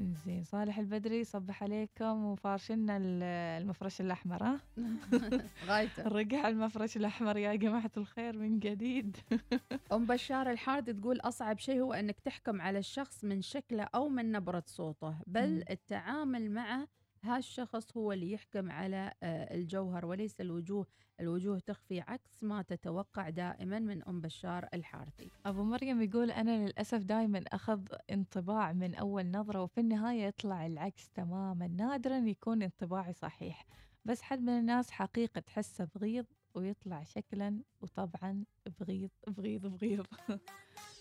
[0.00, 3.22] زين صالح البدري صبح عليكم وفارشنا ال-
[3.62, 4.60] المفرش الأحمر ها؟
[5.66, 9.16] غايته رجع المفرش الأحمر يا جماعة الخير من جديد.
[9.92, 14.32] أم بشار الحارث تقول أصعب شيء هو إنك تحكم على الشخص من شكله أو من
[14.32, 15.64] نبرة صوته بل.
[15.70, 16.88] التعامل معه
[17.24, 20.86] هالشخص هو اللي يحكم على آه، الجوهر وليس الوجوه.
[21.20, 25.30] الوجوه تخفي عكس ما تتوقع دائما من أم بشار الحارثي.
[25.46, 31.10] أبو مريم يقول أنا للأسف دائما أخذ انطباع من أول نظرة وفي النهاية يطلع العكس
[31.10, 31.66] تماما.
[31.66, 33.66] نادرا يكون انطباعي صحيح
[34.04, 38.44] بس حد من الناس حقيقة تحسه بغيض ويطلع شكلا وطبعا
[38.80, 40.06] بغيض بغيض بغيض.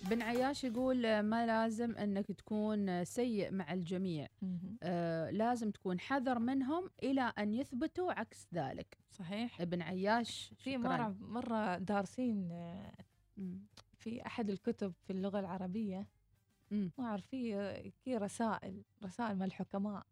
[0.10, 4.28] بن عياش يقول آه، ما لازم إنك تكون آه، سيء مع الجميع.
[4.84, 8.98] آه لازم تكون حذر منهم إلى أن يثبتوا عكس ذلك.
[9.12, 9.62] صحيح.
[9.62, 10.78] ابن عياش في.
[10.78, 12.94] مرة مرة دارسين آه،.
[13.98, 16.08] في أحد الكتب في اللغة العربية.
[16.72, 16.92] مم.
[16.98, 20.06] ما أعرف في في رسائل رسائل من الحكماء.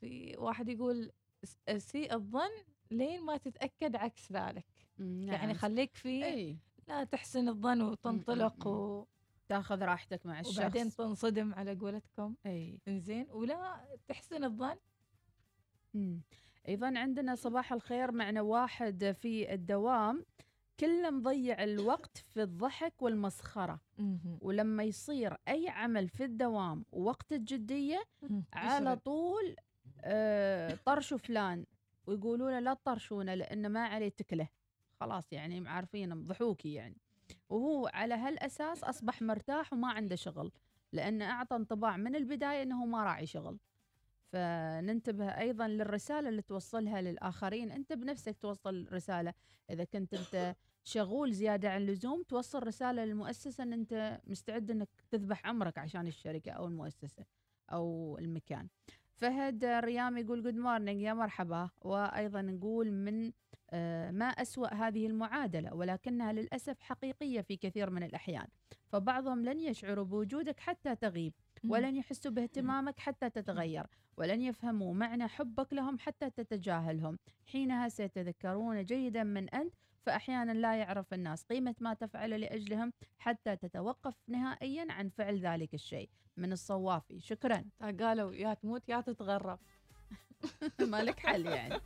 [0.00, 1.12] في واحد يقول
[1.78, 2.50] سيء الظن
[2.90, 4.66] لين ما تتأكد عكس ذلك.
[4.98, 5.56] مم، يعني نعم.
[5.56, 6.56] خليك في إي.
[6.88, 9.06] لا تحسن الظن وتنطلق و...
[9.48, 10.58] تاخذ راحتك مع الشخص.
[10.58, 12.34] وبعدين تنصدم على قولتكم.
[12.46, 12.80] إي.
[12.88, 13.26] إنزين.
[13.30, 14.76] ولا تحسن الظن.
[15.94, 16.22] مم.
[16.68, 20.24] أيضا عندنا صباح الخير معنا واحد في الدوام.
[20.80, 23.80] كله مضيع الوقت في الضحك والمسخرة.
[23.98, 24.38] مهم.
[24.40, 28.44] ولما يصير أي عمل في الدوام ووقت الجدية مم.
[28.52, 28.96] على.
[28.96, 29.56] طول
[30.00, 31.66] آه طرشوا فلان.
[32.06, 34.48] ويقولوا له لا تطرشونه لأنه ما عليه تكله.
[35.00, 36.96] خلاص يعني عارفين ضحوكي يعني.
[37.48, 40.52] وهو على هالأساس أصبح مرتاح وما عنده شغل
[40.92, 43.58] لأنه أعطى انطباع من البداية إنه ما راعي شغل.
[44.32, 47.72] فننتبه أيضا للرسالة اللي توصلها للآخرين.
[47.72, 49.34] أنت بنفسك توصل رسالة.
[49.70, 55.46] إذا كنت أنت شغول زيادة عن اللزوم توصل رسالة للمؤسسة إن أنت مستعد إنك تذبح
[55.46, 57.24] عمرك عشان الشركة أو المؤسسة
[57.72, 58.68] أو المكان.
[59.16, 61.70] فهد ريام يقول good morning يا مرحبا.
[61.82, 63.32] وأيضا نقول من
[63.70, 68.46] آه، ما أسوأ هذه المعادلة ولكنها للأسف حقيقية في كثير من الأحيان.
[68.88, 71.32] فبعضهم لن يشعروا بوجودك حتى تغيب
[71.68, 77.18] ولن يحسوا باهتمامك حتى تتغير ولن يفهموا معنى حبك لهم حتى تتجاهلهم.
[77.46, 79.74] حينها سيتذكرون جيدا من أنت
[80.06, 86.10] فأحيانا لا يعرف الناس قيمة ما تفعله لأجلهم حتى تتوقف نهائيا عن فعل ذلك الشيء.
[86.36, 87.20] من الصوافي.
[87.20, 87.64] شكرا.
[88.00, 89.58] قالوا يا تموت يا تتغرب.
[90.80, 91.80] مالك حل يعني.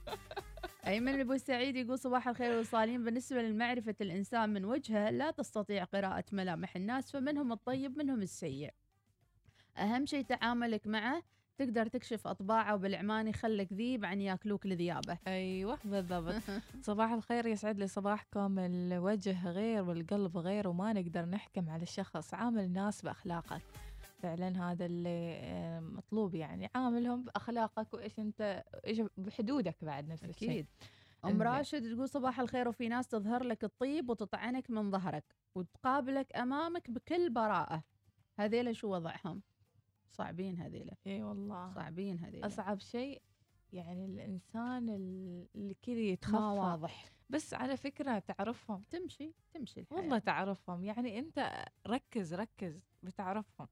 [0.87, 6.24] أيمن أبو سعيد يقول صباح الخير والصالين بالنسبة لمعرفة الإنسان من وجهه لا تستطيع قراءة
[6.33, 8.70] ملامح الناس فمنهم الطيب منهم السيء.
[9.76, 11.22] أهم شيء تعاملك معه
[11.61, 15.18] تقدر تكشف أطباعه وبالعماني خلك ذيب عن ياكلوك لذيابة.
[15.26, 16.34] أيوه بالضبط.
[16.82, 18.58] صباح الخير يسعد لي صباحكم.
[18.58, 22.34] الوجه غير والقلب غير وما نقدر نحكم على الشخص.
[22.34, 23.62] عامل الناس بأخلاقك.
[24.22, 26.70] فعلا هذا اللي مطلوب يعني.
[26.74, 30.50] عاملهم بأخلاقك وإيش أنت إيش بحدودك بعد نفس الشيء.
[30.50, 30.66] أكيد.
[31.24, 31.42] أم إنزين.
[31.42, 37.30] راشد تقول صباح الخير وفي ناس تظهر لك الطيب وتطعنك من ظهرك وتقابلك أمامك بكل
[37.30, 37.82] براءة.
[38.38, 39.42] هذيلا شو وضعهم؟
[40.11, 40.94] صعبين هذيلا.
[41.06, 41.74] إي والله.
[41.74, 42.46] صعبين هذيلا.
[42.46, 43.22] أصعب شيء
[43.72, 47.12] يعني الإنسان ال- اللي كذا يتخفى ما واضح.
[47.30, 48.84] بس على فكرة تعرفهم.
[48.90, 49.98] تمشي تمشي الحياة.
[50.00, 50.84] والله تعرفهم.
[50.84, 53.68] يعني أنت ركز ركز بتعرفهم.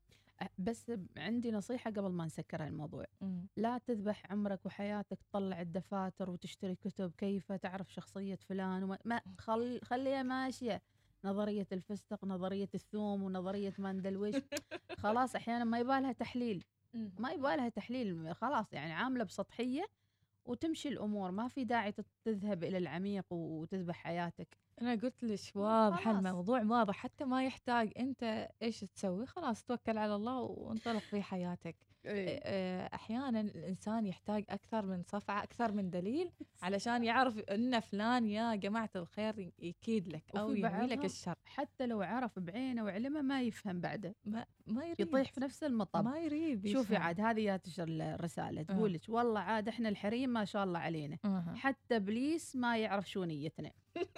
[0.58, 3.04] بس عندي نصيحة قبل ما نسكر الموضوع.
[3.20, 3.46] مم.
[3.56, 9.80] لا تذبح عمرك وحياتك تطلع الدفاتر وتشتري كتب كيف تعرف شخصية فلان وما ما خل
[9.84, 10.82] خليها ماشية.
[11.24, 14.36] نظرية الفستق نظرية الثوم ونظرية ما ندري ويش
[15.04, 16.64] خلاص أحيانا ما يبالها تحليل.
[16.94, 18.34] ما يبالها تحليل.
[18.34, 19.86] خلاص يعني عاملة بسطحية
[20.48, 21.30] وتمشي الأمور.
[21.30, 21.94] ما في داعي
[22.24, 24.58] تذهب إلى العميق وتذبح حياتك.
[24.80, 26.08] أنا قلت لك واضح.
[26.08, 26.94] الموضوع واضح.
[26.96, 31.87] حتى ما يحتاج أنت إيش تسوي خلاص توكل على الله وانطلق في حياتك.
[32.06, 36.30] أحيانا الإنسان يحتاج أكثر من صفعة أكثر من دليل
[36.62, 41.34] علشان يعرف إن فلان يا جماعة الخير يكيد لك أو ينوي لك الشر.
[41.44, 44.14] حتى لو عرف بعينه وعلمه ما يفهم بعده.
[44.24, 45.00] ما ما يريد.
[45.00, 46.04] يطيح في نفس المطب.
[46.04, 47.02] ما يريد شوفي يفهم.
[47.02, 48.62] عاد هذه جاتش الرسالة.
[48.62, 51.18] تقول لك والله عاد إحنا الحريم ما شاء الله علينا.
[51.24, 51.54] أها.
[51.56, 53.70] حتى إبليس ما يعرف شو نيتنا.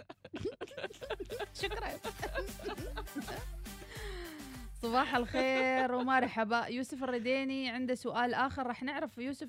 [1.60, 1.90] شكرا.
[4.82, 6.66] صباح الخير ومرحبا.
[6.66, 8.66] يوسف الرديني عنده سؤال آخر.
[8.66, 9.48] راح نعرف يوسف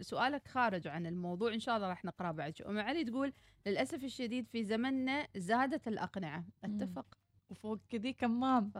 [0.00, 1.54] سؤالك خارج عن الموضوع.
[1.54, 2.68] إن شاء الله راح نقراه بعد شوي.
[2.68, 3.32] أم علي تقول
[3.66, 6.44] للأسف الشديد في زمننا زادت الأقنعة.
[6.64, 7.06] أتفق؟
[7.50, 8.72] وفوق كذي كمام.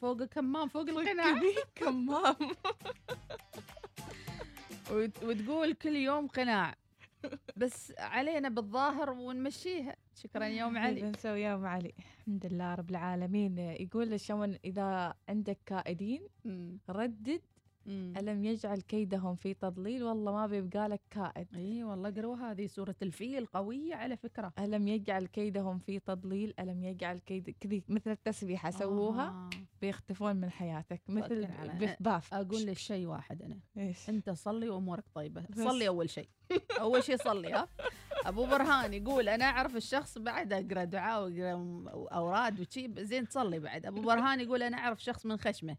[0.00, 1.32] فوق كمام فوق القناع.
[1.38, 2.36] كذي كمام.
[4.92, 6.74] وت- وتقول كل يوم قناع.
[7.56, 9.96] بس علينا بالظاهر ونمشيها.
[10.14, 11.92] شكرا يوم علي بنسوي يوم علي.
[11.98, 13.58] الحمد لله رب العالمين.
[13.58, 16.28] يقول شلون إذا عندك كائدين
[16.90, 17.42] ردد
[17.88, 21.48] ألم يجعل كيدهم في تضليل؟ والله ما بيبقى لك كائد.
[21.54, 22.50] إي والله قروها.
[22.52, 24.52] هذه سورة الفيل قوية على فكرة.
[24.58, 29.50] ألم يجعل كيدهم في تضليل؟ ألم يجعل كيد كذي مثل التسبيحة سووها آه.
[29.82, 31.02] بيختفون من حياتك.
[31.08, 33.58] مثل توكل على- بف باف أقول لك شيء واحد أنا.
[33.78, 35.44] إيش؟ أنت صلي وامورك طيبة.
[35.50, 35.58] بس.
[35.60, 36.28] صلي أول شيء.
[36.80, 37.68] أول شيء صلي ها.
[38.26, 42.90] أبو برهان يقول أنا أعرف الشخص بعد أقرأ دعاء وأقرأ م- أوراد وشي.
[43.04, 43.86] زين تصلي بعد.
[43.86, 45.76] أبو برهان يقول أنا أعرف شخص من خشمه.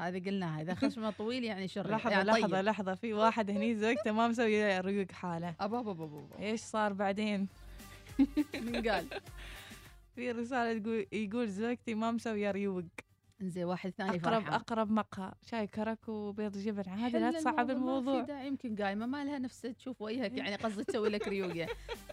[0.00, 0.62] هذه قلناها.
[0.62, 1.90] إذا خشمه طويل يعني شر.
[1.90, 2.64] لحظة يعني لحظة طيب.
[2.64, 2.94] لحظة.
[2.94, 5.54] في واحد هني زوجته ما مسوي ريوق حاله.
[5.60, 6.38] أبا أبا أبا أبا.
[6.38, 7.48] إيش صار بعدين؟
[8.64, 9.06] من قال؟
[10.14, 12.84] في رسالة تقول يقول زوجتي ما مسوية ريوق.
[13.40, 14.52] زين واحد ثاني اقرب فرحان.
[14.52, 15.32] أقرب مقهى.
[15.50, 16.82] شاي كرك وبيض جبن.
[16.90, 18.20] عادي لا تصعب ما الموضوع.
[18.22, 18.46] داعي.
[18.46, 20.32] يمكن قايمة ما لها نفس تشوف وجهك.
[20.38, 21.66] يعني قصدي تسوي لك ريوقه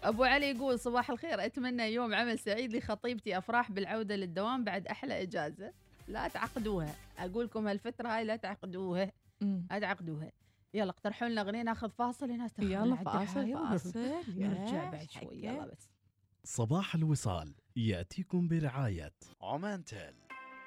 [0.03, 5.21] أبو علي يقول صباح الخير أتمنى يوم عمل سعيد لخطيبتي أفراح بالعودة للدوام بعد أحلى
[5.21, 5.71] إجازة.
[6.07, 6.95] لا تعقدوها.
[7.17, 9.11] أقول لكم هالفترة هاي لا تعقدوها.
[9.41, 10.31] لا تعقدوها.
[10.73, 13.99] يلا اقترحوا لنا أغنية ناخذ فاصل هنا يلا فاصل فاصل.
[14.27, 15.45] نرجع بعد شوي.
[15.45, 15.89] يلا بس.
[16.43, 17.53] صباح الوصال.
[17.75, 19.13] يأتيكم برعاية.
[19.41, 20.13] عمان تيل.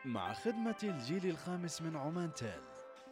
[0.04, 2.60] مع خدمة الجيل الخامس من عمان تيل.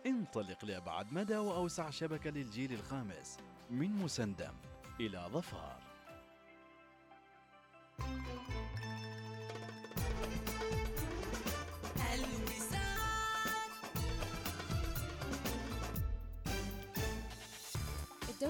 [0.06, 3.38] انطلق لأبعد مدى وأوسع شبكة للجيل الخامس.
[3.70, 4.54] من مسندم
[5.00, 5.81] إلى ظفار.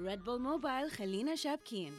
[0.00, 1.92] Red Bull Mobile خلينا شابكين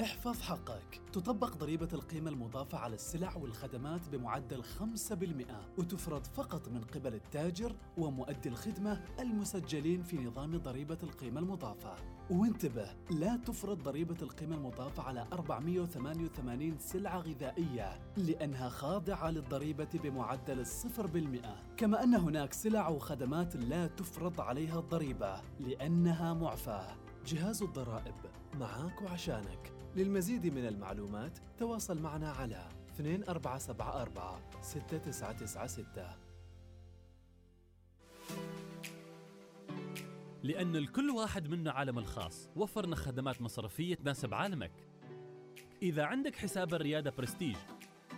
[0.00, 1.00] احفظ حقك.
[1.12, 8.48] تطبق ضريبة القيمة المضافة على السلع والخدمات بمعدل 5% وتفرض فقط من قبل التاجر ومؤدي
[8.48, 11.94] الخدمة المسجلين في نظام ضريبة القيمة المضافة.
[12.30, 21.06] وانتبه لا تفرض ضريبة القيمة المضافة على 488 سلعة غذائية لأنها خاضعة للضريبة بمعدل الصفر
[21.06, 21.62] بالمئة.
[21.76, 26.96] كما أن هناك سلع وخدمات لا تفرض عليها الضريبة لأنها معفاة.
[27.26, 28.14] جهاز الضرائب
[28.54, 29.77] معاك وعشانك.
[29.96, 32.68] للمزيد من المعلومات تواصل معنا على
[33.00, 36.28] 2474 6996
[40.42, 44.72] لأن لكل واحد منا عالم الخاص وفرنا خدمات مصرفية تناسب عالمك.
[45.82, 47.56] إذا عندك حساب الريادة برستيج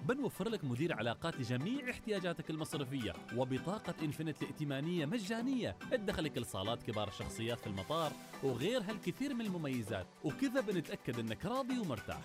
[0.09, 5.76] بنوفر لك مدير علاقات لجميع احتياجاتك المصرفية وبطاقة Infinite الائتمانية مجانية.
[5.90, 12.22] تدخلك لصالات كبار الشخصيات في المطار وغيرها الكثير من المميزات وكذا بنتأكد إنك راضي ومرتاح.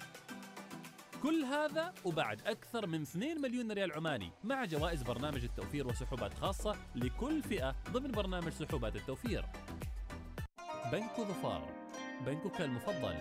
[1.24, 6.76] كل هذا وبعد أكثر من 2 مليون ريال عماني مع جوائز برنامج التوفير وسحوبات خاصة
[6.96, 9.46] لكل فئة ضمن برنامج سحوبات التوفير.
[10.92, 11.70] بنك ظفار
[12.26, 13.16] بنكك المفضل.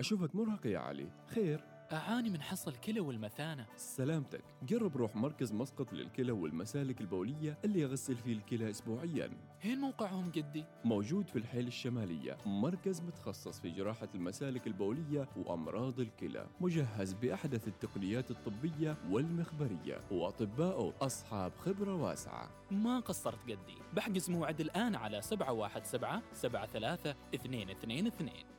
[0.00, 1.08] أشوفك مرهق يا علي.
[1.26, 1.73] خير.
[1.94, 3.66] أعاني من حصى الكلى والمثانة.
[3.76, 4.44] سلامتك.
[4.62, 9.30] جرب روح مركز مسقط للكلى والمسالك البولية اللي يغسل فيه الكلى أسبوعياً.
[9.60, 12.36] هين موقعهم قدي؟ موجود في الحيل الشمالية.
[12.46, 16.46] مركز متخصص في جراحة المسالك البولية وأمراض الكلى.
[16.60, 20.00] مجهز بأحدث التقنيات الطبية والمخبرية.
[20.10, 22.50] وأطباؤه أصحاب خبرة واسعة.
[22.70, 28.53] ما قصرت قدي بحجز موعد الآن على 717 73 222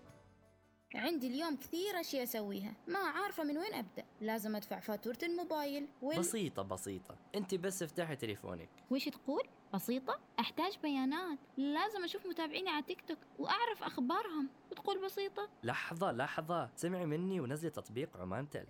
[0.95, 2.73] عندي اليوم كثير أشياء أسويها.
[2.87, 4.05] ما عارفة من وين أبدأ.
[4.21, 6.19] لازم أدفع فاتورة الموبايل وال...
[6.19, 7.17] بسيطة بسيطة.
[7.35, 8.69] أنت بس افتحي تليفونك.
[8.91, 9.43] وش تقول؟
[9.73, 11.39] بسيطة؟ أحتاج بيانات.
[11.57, 14.49] لازم أشوف متابعيني على تيك توك وأعرف أخبارهم.
[14.71, 16.69] وتقول بسيطة؟ لحظة لحظة.
[16.75, 18.65] سمعي مني ونزلي تطبيق عمان تل.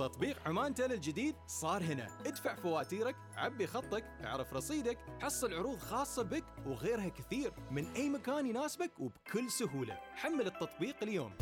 [0.00, 2.08] تطبيق عمان تل الجديد صار هنا.
[2.26, 7.52] ادفع فواتيرك عبي خطك اعرف رصيدك حصل عروض خاصة بك وغيرها كثير.
[7.70, 9.98] من أي مكان يناسبك وبكل سهولة.
[10.14, 11.32] حمل التطبيق اليوم.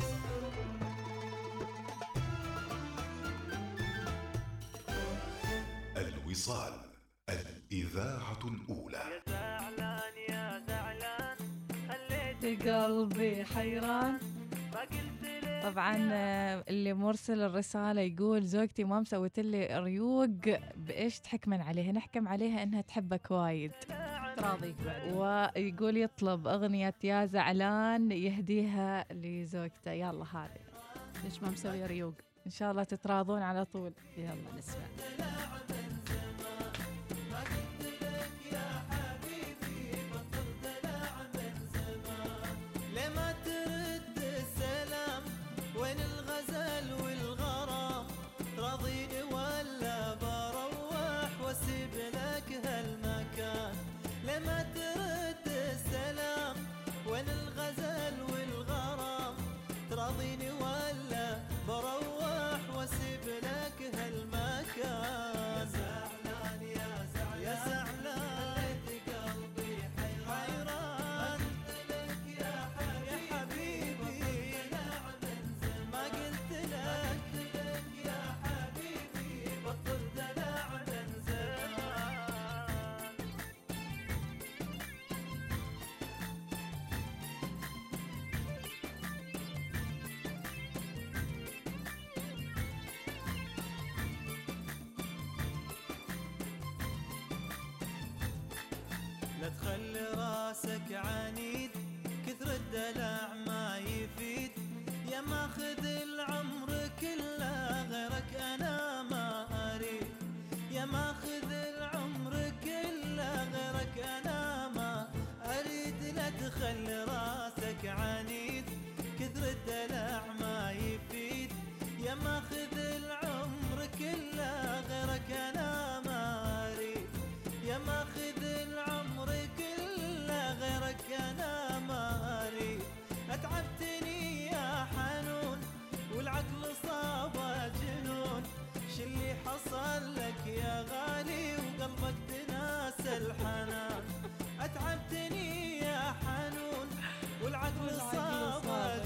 [5.97, 6.73] الوصال
[7.29, 9.23] الإذاعة الأولى.
[12.67, 14.19] قلبي حيران.
[15.63, 15.97] طبعا
[16.69, 22.81] اللي مرسل الرسالة يقول زوجتي ما مسوت لي ريوق بإيش تحكمن عليها؟ نحكم عليها إنها
[22.81, 23.73] تحبك وايد.
[24.39, 24.75] بعد
[25.15, 29.91] ويقول يطلب أغنية يا زعلان يهديها لزوجته.
[29.91, 30.61] يلا هذه.
[31.25, 32.15] ليش ما مسوي ريوق.
[32.47, 33.93] إن شاء الله تتراضون على طول.
[34.17, 34.85] يلا نسمع.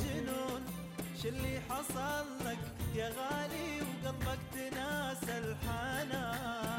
[0.04, 0.62] جنون.
[1.22, 2.58] شو اللي حصل لك
[2.96, 6.10] يا غالي وقلبك تناسى الحنان.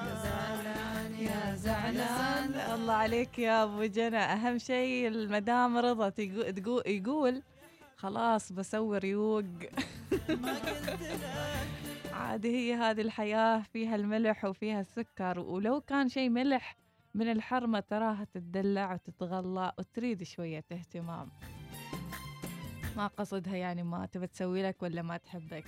[0.07, 2.53] يا زعلان يا زعلان.
[2.75, 4.17] الله عليك يا أبو جنى.
[4.17, 7.41] أهم شيء المدام رضا تقو- تقو- يقول
[7.97, 9.43] خلاص بسوي ريوق.
[12.13, 16.77] عادي هي هذه الحياة فيها الملح وفيها السكر ولو كان شيء ملح
[17.15, 21.29] من الحرمة تراها تتدلع وتتغلى وتريد شوية اهتمام.
[22.97, 25.65] ما قصدها يعني ما تبى تسوي لك ولا ما تحبك.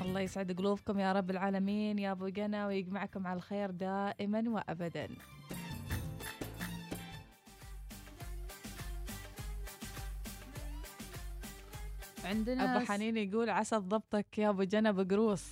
[0.00, 5.08] الله يسعد قلوبكم يا رب العالمين يا أبو جنى ويجمعكم على الخير دائما وابدا.
[12.24, 15.44] عندنا أبو حنين يقول عسل ضبطك يا أبو جنى بقروص.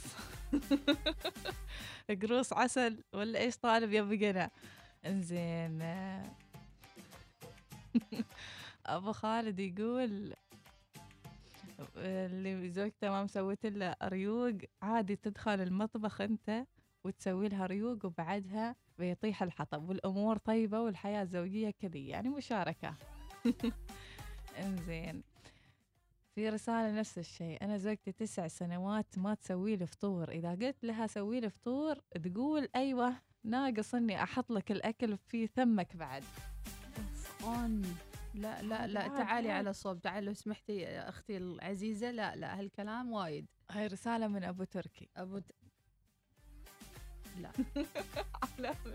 [2.22, 4.50] قروص عسل ولا إيش طالب يا أبو جنى؟
[5.06, 5.82] إنزين.
[8.86, 10.34] أبو خالد يقول
[11.96, 16.66] اللي زوجته ما مسويت له ريوق عادي تدخل المطبخ أنت
[17.04, 19.88] وتسوي لها ريوق وبعدها بيطيح الحطب.
[19.88, 22.94] والأمور طيبة والحياة الزوجيه كذي يعني مشاركة.
[24.64, 25.22] إنزين.
[26.34, 30.30] في رسالة نفس الشيء أنا زوجتي تسع سنوات ما تسوي لي فطور.
[30.30, 33.14] إذا قلت لها سوي لي فطور تقول أيوة
[33.44, 36.24] ناقص إني أحط لك الأكل في ثمك بعد.
[38.34, 39.50] لا لا لا تعالي.
[39.50, 43.46] على صوب تعالي لو سمحتي يا أختي العزيزة لا لا هالكلام وايد.
[43.70, 45.08] هاي رسالة من أبو تركي.
[45.16, 45.52] أبو ت...
[47.38, 47.52] لا.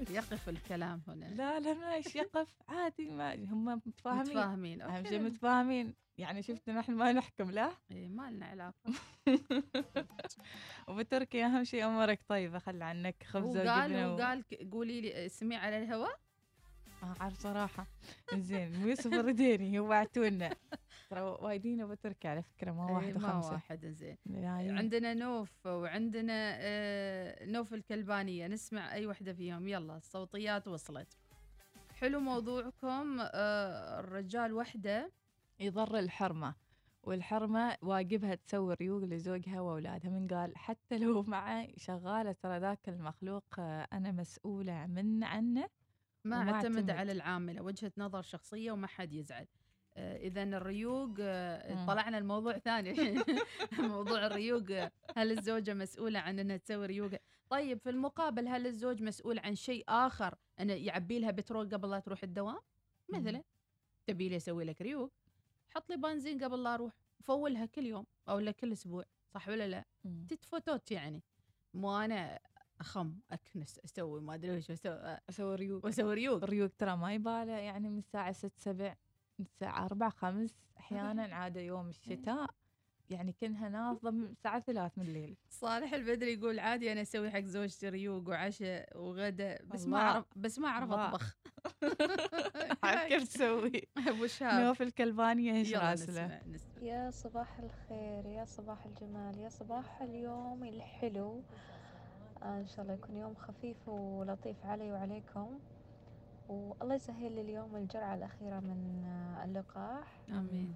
[0.09, 1.25] يقف الكلام هنا.
[1.25, 2.55] لا لا ما إيش يقف.
[2.69, 4.21] عادي ما هم متفاهمين.
[4.23, 5.09] متفاهمين أوكي.
[5.09, 5.93] شيء متفاهمين.
[6.17, 8.93] يعني شفت نحن ما نحكم لا؟ إيه ما لنا علاقة.
[10.87, 14.43] أبو تركي أهم شيء أمورك طيبة خلي عنك هو خبزة قال وجبنة هو و- قال
[14.43, 16.19] ك- قولي لي اسمي على الهواء.
[17.05, 17.87] ما أعرف صراحة
[18.35, 20.49] زين يوسف الرديني هو بعتونا
[21.09, 23.51] ترى وايدين أبو تركي على فكرة ما إيه، واحد ما وخمسة.
[23.51, 24.17] واحد زين
[24.77, 28.47] عندنا نوف وعندنا آه، نوف الكلبانية.
[28.47, 29.67] نسمع أي وحدة فيهم.
[29.67, 31.07] يلا الصوتيات وصلت.
[31.95, 33.17] حلو موضوعكم.
[33.21, 35.11] آه، الرجال وحدة
[35.59, 36.55] يضر الحرمة
[37.03, 40.09] والحرمة واجبها تسوي ريوق لزوجها وأولادها.
[40.11, 45.69] من قال حتى لو معي شغالة ترى ذاك المخلوق آه، أنا مسؤولة من عنه.
[46.25, 46.89] ما اعتمد.
[46.89, 49.47] على العاملة وجهة نظر شخصية وما حد يزعل.
[49.97, 51.85] إذا الريوق آه،.
[51.85, 53.23] طلعنا الموضوع ثاني.
[53.79, 57.11] موضوع الريوق آه، هل الزوجة مسؤولة عن أنها تسوي ريوق؟
[57.49, 61.99] طيب في المقابل هل الزوج مسؤول عن شيء آخر أنه يعبي لها بترول قبل لا
[61.99, 62.59] تروح الدوام؟
[63.09, 63.43] مثلا
[64.07, 65.11] تبي لي أسوي لك ريوق؟
[65.69, 66.93] حط لي بنزين قبل لا أروح.
[67.21, 69.85] فولها كل يوم لا كل أسبوع صح ولا لا.
[70.29, 71.23] تتفوتوت يعني.
[71.73, 72.39] مو أنا
[72.81, 75.85] أخم أكنس أسوي ما أدري وش أسوي أسوي ريوق.
[75.85, 76.43] وأسوي ريوق.
[76.43, 78.95] الريوق ترى ما يباله يعني من الساعة ست سبع
[79.39, 82.49] من الساعة أربع خمس أحيانا عادة يوم الشتاء
[83.09, 85.37] يعني كنها نافضة من الساعة ثلاث من الليل.
[85.49, 90.11] صالح البدري يقول عادي أنا أسوي حق زوجتي ريوق وعشاء وغدا بس ما الله.
[90.11, 90.91] اعرف بس ما أعرف.
[90.91, 91.37] أطبخ.
[92.83, 96.41] عاد كيف تسوي؟ ابو شهاب نوف الكلبانية إيش راسله؟
[96.81, 101.43] يا صباح الخير يا صباح الجمال يا صباح اليوم الحلو.
[102.45, 105.59] إن شاء الله يكون يوم خفيف ولطيف علي وعليكم.
[106.49, 110.07] والله يسهل لي اليوم الجرعة الأخيرة من آه، اللقاح.
[110.29, 110.75] آمين.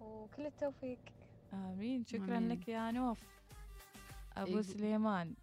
[0.00, 0.98] وكل التوفيق.
[1.52, 2.04] آمين.
[2.04, 2.48] شكرا آمين.
[2.48, 3.20] لك يا نوف.
[4.36, 5.34] أبو يقول- سليمان.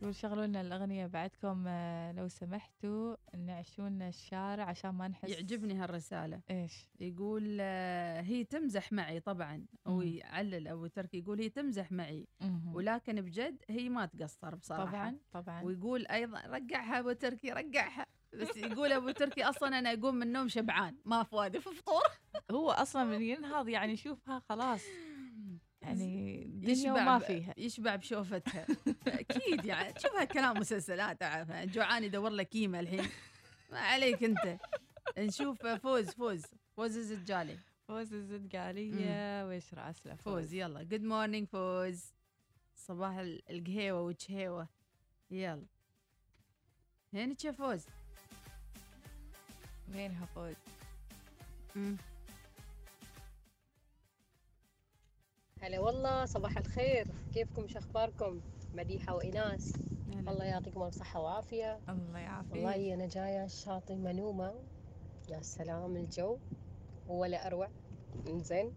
[0.00, 5.28] يقول شغلوا لنا الأغنية بعدكم آه، لو سمحتوا نعشونا الشارع عشان ما نحس.
[5.28, 6.40] يعجبني هالرسالة.
[6.50, 12.26] إيش؟ يقول آه، هي تمزح معي طبعا هو يعلل ابو تركي يقول هي تمزح معي.
[12.72, 14.84] ولكن بجد هي ما تقصر بصراحة.
[14.90, 15.62] طبعا طبعا.
[15.62, 20.48] ويقول أيضا رجعها أبو تركي رجعها بس يقول أبو تركي أصلا أنا أقوم من النوم
[20.48, 22.02] شبعان ما فؤادي في فطور.
[22.50, 24.82] هو أصلا من ينهض يعني شوفها خلاص.
[25.82, 27.54] يعني الدنيا يشبع وما فيها.
[27.56, 28.66] يشبع بشوفتها
[29.06, 31.50] أكيد يعني شوفها كلام مسلسلات أعرف.
[31.52, 33.08] جوعان يدور لك قيمه الحين.
[33.72, 34.58] ما عليك أنت.
[35.18, 36.42] نشوف فوز فوز.
[36.76, 40.82] فوز الزجالي فوز الزدقالية وإيش راسله فوز؟ يلا.
[40.82, 42.04] جود مورنينج فوز.
[42.76, 44.68] صباح ال- القهيوة وجهيوه
[45.30, 45.66] يلا.
[47.12, 47.86] هينك يا فوز؟
[49.94, 50.54] وينها فوز؟
[51.76, 51.96] مم.
[55.62, 57.06] هلا والله صباح الخير.
[57.32, 58.40] كيفكم؟ شو أخباركم؟
[58.74, 59.72] مديحة وإناس.
[60.28, 61.80] الله يعطيكم الف صحة وعافية.
[61.88, 62.52] الله يعافيك.
[62.52, 64.54] والله أنا جاية الشاطئ منومة.
[65.28, 66.38] يا سلام الجو.
[67.08, 67.68] ولا أروع.
[68.26, 68.72] إنزين.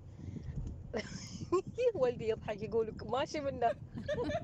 [2.02, 3.72] والدي يضحك يقول ماشي منه.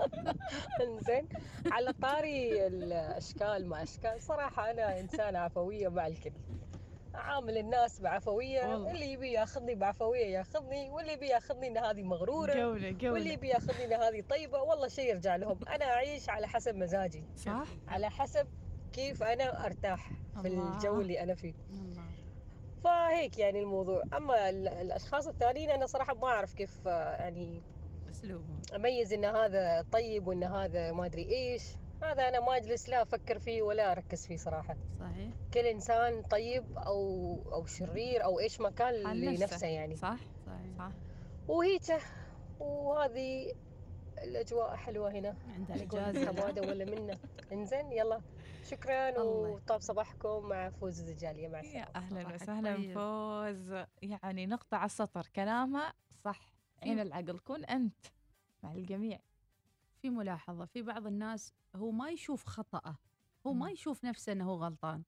[0.82, 1.28] إنزين.
[1.72, 4.22] على طاري الأشكال ما أشكال.
[4.22, 6.32] صراحة أنا إنسانة عفوية مع الكل.
[7.18, 8.92] عامل الناس بعفوية والله.
[8.92, 13.14] اللي يبي ياخذني بعفوية ياخذني واللي يبي ياخذني إن هذه مغرورة جولة جولة.
[13.14, 15.60] واللي يبي ياخذني إن هذه طيبة والله شيء يرجع لهم.
[15.68, 17.24] أنا أعيش على حسب مزاجي.
[17.36, 18.48] صح؟ على حسب
[18.94, 20.12] كيف أنا أرتاح
[20.42, 20.74] في الله.
[20.74, 21.54] الجو اللي أنا فيه.
[21.70, 22.04] الله.
[22.84, 24.04] فهيك يعني الموضوع.
[24.18, 27.62] أما ال- الأشخاص الثانيين أنا صراحة ما أعرف كيف آه، يعني
[28.12, 28.62] أسلوبهم.
[28.76, 31.64] أميز إن هذا طيب وإن هذا ما أدري إيش.
[32.04, 34.78] هذا أنا ما أجلس لا أفكر فيه ولا أركز فيه صراحة.
[35.00, 35.34] صحيح.
[35.54, 39.68] كل إنسان طيب أو أو شرير أو إيش ما كان لنفسه نفسه.
[39.68, 39.96] يعني.
[39.96, 40.78] صح صحيح.
[40.78, 40.92] صح.
[41.48, 42.00] وهيته
[42.60, 43.54] وهذه
[44.24, 45.36] الأجواء حلوة هنا.
[45.54, 46.26] عندها إجازة.
[46.26, 47.18] حماده ولا منه.
[47.52, 48.22] إنزين يلا.
[48.66, 51.80] شكرا وطاب صباحكم مع فوز الزجاليه مع السلامة.
[51.80, 52.94] يا أهلا وسهلا طيب.
[52.94, 53.86] فوز.
[54.02, 55.28] يعني نقطة على السطر.
[55.36, 55.94] كلامها
[56.24, 56.54] صح.
[56.84, 57.40] عين العقل.
[57.40, 58.06] كن أنت
[58.64, 59.20] مع الجميع.
[59.98, 62.98] في ملاحظة في بعض الناس هو ما يشوف خطأه
[63.48, 63.70] هو ما.
[63.72, 65.04] يشوف نفسه إنه هو غلطان.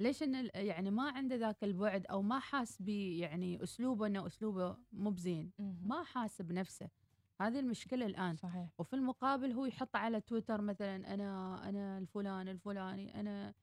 [0.00, 4.76] ليش ال- يعني ما عنده ذاك البعد أو ما حاس ب يعني أسلوبه إنه أسلوبه
[4.92, 5.50] مو بزين.
[5.82, 6.88] ما حاسب نفسه
[7.40, 8.36] هذه المشكلة الآن.
[8.36, 8.68] صحيح.
[8.78, 13.54] وفي المقابل هو يحط على تويتر مثلا أنا أنا الفلان الفلاني أنا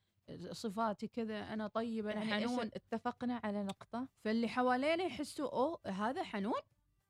[0.51, 2.65] صفاتي كذا أنا طيب أنا يعني حنون.
[2.73, 6.61] اتفقنا على نقطة؟ فاللي حوالينه يحسوا أوه هذا حنون؟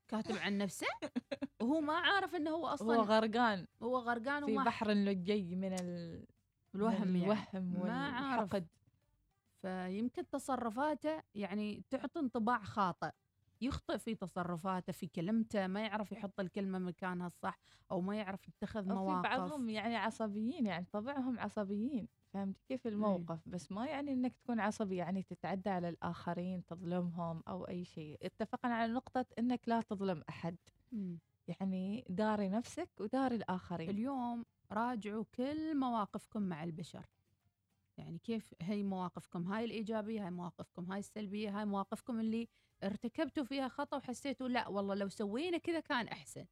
[0.08, 0.88] كاتب عن نفسه.
[1.62, 3.68] وهو ما عارف إنه هو أصلا هو غرقان.
[3.84, 6.26] هو غرقان في وما بحر اللجي من ال...
[6.76, 7.47] الوهم من يعني.
[7.53, 8.41] الوهم ما عارف.
[8.41, 8.68] والحقد
[9.62, 13.12] فيمكن تصرفاته يعني تعطي انطباع خاطئ.
[13.62, 17.60] يخطئ في تصرفاته في كلمته ما يعرف يحط الكلمة مكانها الصح
[17.91, 19.24] أو ما يعرف يتخذ أو في مواقف.
[19.24, 22.08] بعضهم يعني عصبيين يعني طبعهم عصبيين.
[22.36, 27.68] فهمت كيف الموقف؟ بس ما يعني إنك تكون عصبي يعني تتعدى على الآخرين تظلمهم أو
[27.68, 28.18] أي شيء.
[28.22, 30.56] اتفقنا على نقطة إنك لا تظلم أحد.
[30.92, 31.20] مم.
[31.48, 33.90] يعني داري نفسك وداري الآخرين.
[33.90, 37.06] اليوم راجعوا كل مواقفكم مع البشر.
[37.98, 40.92] يعني كيف هي مواقفكم؟ هاي الإيجابية هاي مواقفكم.
[40.92, 42.48] هاي السلبية هاي مواقفكم اللي
[42.84, 46.46] ارتكبتوا فيها خطأ وحسيتوا لا والله لو سوينا كذا كان أحسن.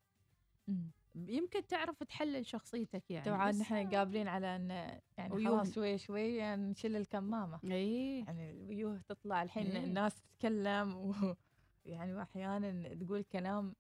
[1.16, 4.70] يمكن تعرف تحلل شخصيتك يعني طبعا بس- نحن قابلين على إن
[5.18, 5.58] يعني ويوه.
[5.58, 9.84] خلاص شوي شوي يعني نشيل الكمامة إي يعني الوجوه تطلع الحين إيه.
[9.84, 11.14] الناس تتكلم و
[11.86, 13.76] يعني واحيانا تقول كلام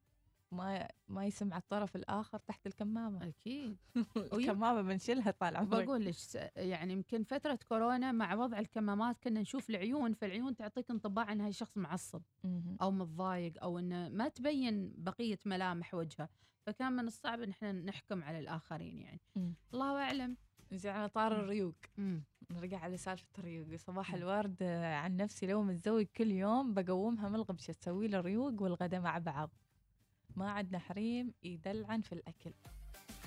[0.53, 3.27] ما ما يسمع الطرف الآخر تحت الكمامة.
[3.27, 3.77] أكيد.
[4.33, 5.85] الكمامة بنشيلها طال عمرك.
[5.85, 6.15] بقول لك
[6.55, 11.53] يعني يمكن فترة كورونا مع وضع الكمامات كنا نشوف العيون فالعيون تعطيك انطباع إن هاي
[11.53, 12.21] شخص معصب.
[12.81, 16.29] أو متضايق أو إنه ما تبين بقية ملامح وجهه.
[16.65, 19.21] فكان من الصعب إن إحنا نحكم على الآخرين يعني.
[19.73, 20.37] الله أعلم.
[20.71, 21.75] زين على طار الريوق.
[22.51, 23.75] نرجع على سالفة الريوق.
[23.75, 28.61] صباح الورد آه، عن نفسي لو متزوج كل يوم بقومها من الغبشة تسوي له الريوق
[28.61, 29.49] والغدا مع بعض.
[30.35, 32.51] ما عندنا حريم يدلعن في الأكل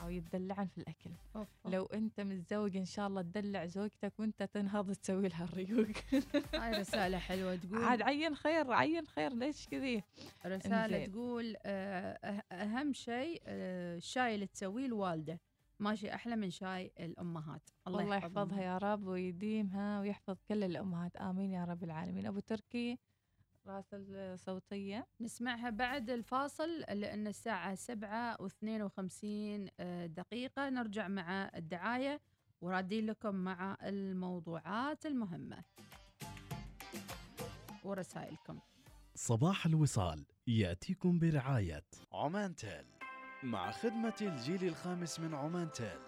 [0.03, 1.11] أو يتدلعن في الأكل.
[1.37, 1.49] أوف.
[1.65, 5.87] لو أنت متزوج إن شاء الله تدلع زوجتك وأنت تنهض تسوي لها الريوق.
[6.55, 7.85] هاي رسالة حلوة تقول.
[7.85, 10.03] عاد عين خير عين خير ليش كذي؟
[10.47, 11.07] رسالة.
[11.07, 15.41] تقول آه، أه- أهم شيء آه، الشاي اللي تسويه الوالدة.
[15.81, 17.63] ماشي أحلى من شاي الأمهات.
[17.89, 18.17] الله, الله.
[18.17, 21.17] يحفظها يا رب ويديمها ويحفظ كل الأمهات.
[21.17, 22.27] آمين يا رب العالمين.
[22.27, 22.99] أبو تركي
[23.67, 25.07] راسل صوتية.
[25.21, 30.69] نسمعها بعد الفاصل لأن الساعة سبعة واثنين وخمسين آه، دقيقة.
[30.69, 32.21] نرجع مع الدعاية
[32.61, 35.65] ورادين لكم مع الموضوعات المهمة
[37.85, 38.59] ورسائلكم.
[39.15, 42.85] صباح الوصال يأتيكم برعاية عمان تيل
[43.43, 45.99] مع خدمة الجيل الخامس من عمان تيل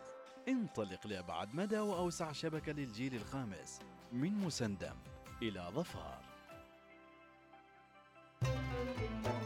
[0.49, 3.81] انطلق لأبعد مدى وأوسع شبكة للجيل الخامس
[4.13, 4.97] من مسندم
[5.43, 6.28] إلى ظفار.
[8.99, 9.38] Thank you.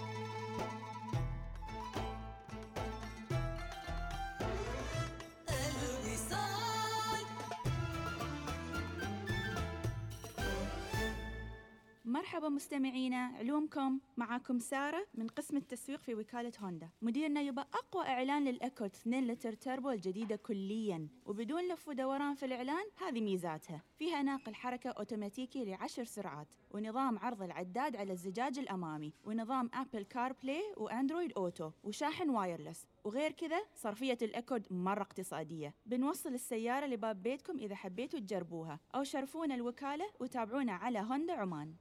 [12.23, 16.91] مرحبا مستمعينا علومكم معاكم سارة من قسم التسويق في وكالة هوندا.
[17.03, 21.09] مديرنا يبغى أقوى إعلان لل Accord 2 لتر تربو الجديدة كليا.
[21.27, 23.83] وبدون لف ودوران في الإعلان هذه ميزاتها.
[23.99, 30.33] فيها ناقل حركة أوتوماتيكي لعشر سرعات ونظام عرض العداد على الزجاج الأمامي ونظام Apple CarPlay
[30.33, 32.87] و Android Auto وشاحن wireless.
[33.05, 35.75] وغير كذا صرفية ال Accord مرة اقتصادية.
[35.87, 41.75] بنوصل السيارة لباب بيتكم إذا حبيتوا تجربوها أو شرفونا الوكالة وتابعونا على هوندا عمان.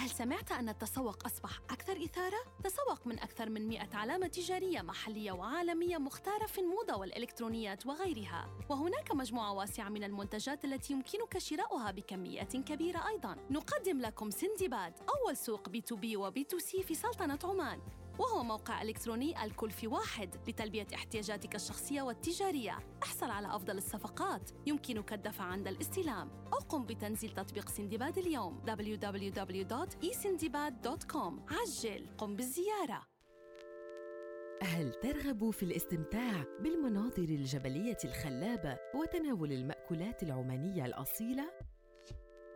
[0.00, 5.32] هل سمعت أن التسوق أصبح أكثر إثارة؟ تسوق من أكثر من 100 علامة تجارية محلية
[5.32, 8.48] وعالمية مختارة في الموضة والإلكترونيات وغيرها.
[8.68, 13.36] وهناك مجموعة واسعة من المنتجات التي يمكنك شراؤها بكميات كبيرة أيضاً.
[13.50, 17.80] نقدم لكم سندباد أول سوق بي تو بي وبي تو سي في سلطنة عمان.
[18.20, 22.78] وهو موقع إلكتروني الكل في واحد لتلبية احتياجاتك الشخصية والتجارية.
[23.02, 26.30] احصل على أفضل الصفقات يمكنك الدفع عند الاستلام.
[26.52, 33.02] أو قم بتنزيل تطبيق سندباد اليوم www.esindibad.com عجل قم بالزيارة.
[34.62, 41.50] هل ترغب في الاستمتاع بالمناظر الجبلية الخلابة وتناول المأكولات العمانية الأصيلة؟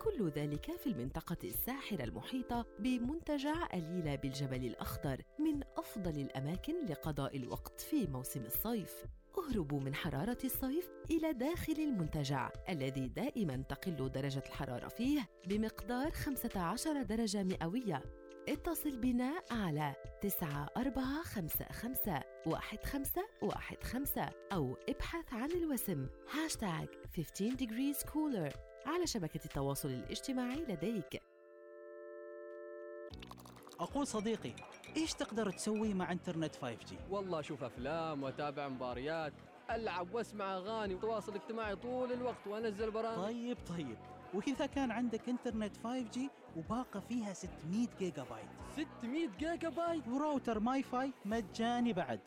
[0.04, 7.80] كل ذلك في المنطقة الساحرة المحيطة بمنتجع أليلة بالجبل الأخضر من أفضل الأماكن لقضاء الوقت
[7.80, 9.04] في موسم الصيف.
[9.38, 17.02] اهربوا من حرارة الصيف إلى داخل المنتجع الذي دائما تقل درجة الحرارة فيه بمقدار 15
[17.02, 18.02] درجة مئوية.
[18.48, 26.06] اتصل بنا على 9455 1515 أو ابحث عن الوسم.
[26.30, 28.73] هاشتاج 15 degrees cooler.
[28.86, 31.22] على شبكة التواصل الاجتماعي لديك.
[33.80, 34.52] أقول صديقي
[34.96, 39.32] إيش تقدر تسوي مع إنترنت 5G؟ والله أشوف أفلام وأتابع مباريات
[39.70, 43.24] ألعب وأسمع أغاني وتواصل اجتماعي طول الوقت وأنزل برامج.
[43.24, 43.98] طيب طيب.
[44.34, 46.18] وإذا كان عندك إنترنت 5G
[46.56, 48.86] وباقة فيها 600 جيجا بايت.
[49.00, 52.20] 600 جيجا بايت؟ و router MiFi مجاني بعد.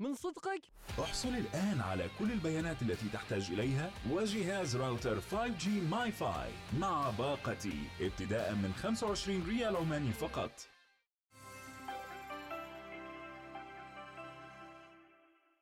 [0.00, 0.62] من صدقك؟
[1.00, 8.54] احصل الآن على كل البيانات التي تحتاج إليها وجهاز راوتر 5G MiFi مع باقتي ابتداء
[8.54, 10.50] من 25 ريال عماني فقط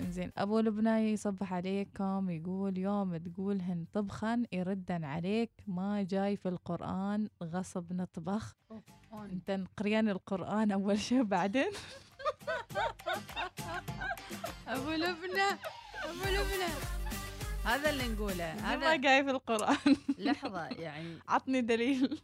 [0.00, 7.28] زين أبو لبنى يصبح عليكم يقول يوم تقولهن طبخا يردن عليك ما جاي في القرآن
[7.44, 8.56] غصب نطبخ.
[9.12, 11.70] أنت قريان القرآن أول شيء بعدين.
[14.68, 15.48] أبو لبنى
[16.04, 16.68] أبو لبنى
[17.64, 19.76] هذا اللي نقوله هذا ما جاي في القرآن.
[20.18, 21.18] لحظة يعني.
[21.28, 22.20] عطني دليل.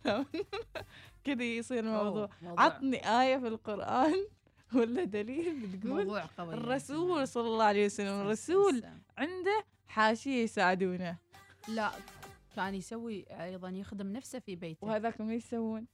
[1.24, 2.28] كذا يصير الموضوع.
[2.42, 2.64] موضوع.
[2.64, 4.14] عطني آية في القرآن.
[4.80, 6.54] ولا دليل بتقول موضوع قوي.
[6.54, 8.82] الرسول صلى الله عليه وسلم الرسول
[9.18, 11.18] عنده حاشية يساعدونه.
[11.68, 11.90] لا
[12.56, 14.86] كان يسوي أيضا يخدم نفسه في بيته.
[14.86, 15.86] وهذاك ما يسوون؟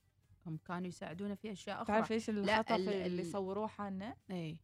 [0.47, 1.87] هم كانوا يساعدونه في أشياء أخرى.
[1.87, 4.57] تعرف إيش لا، الخطأ ال- في اللي ال- صوروه عنه؟ اي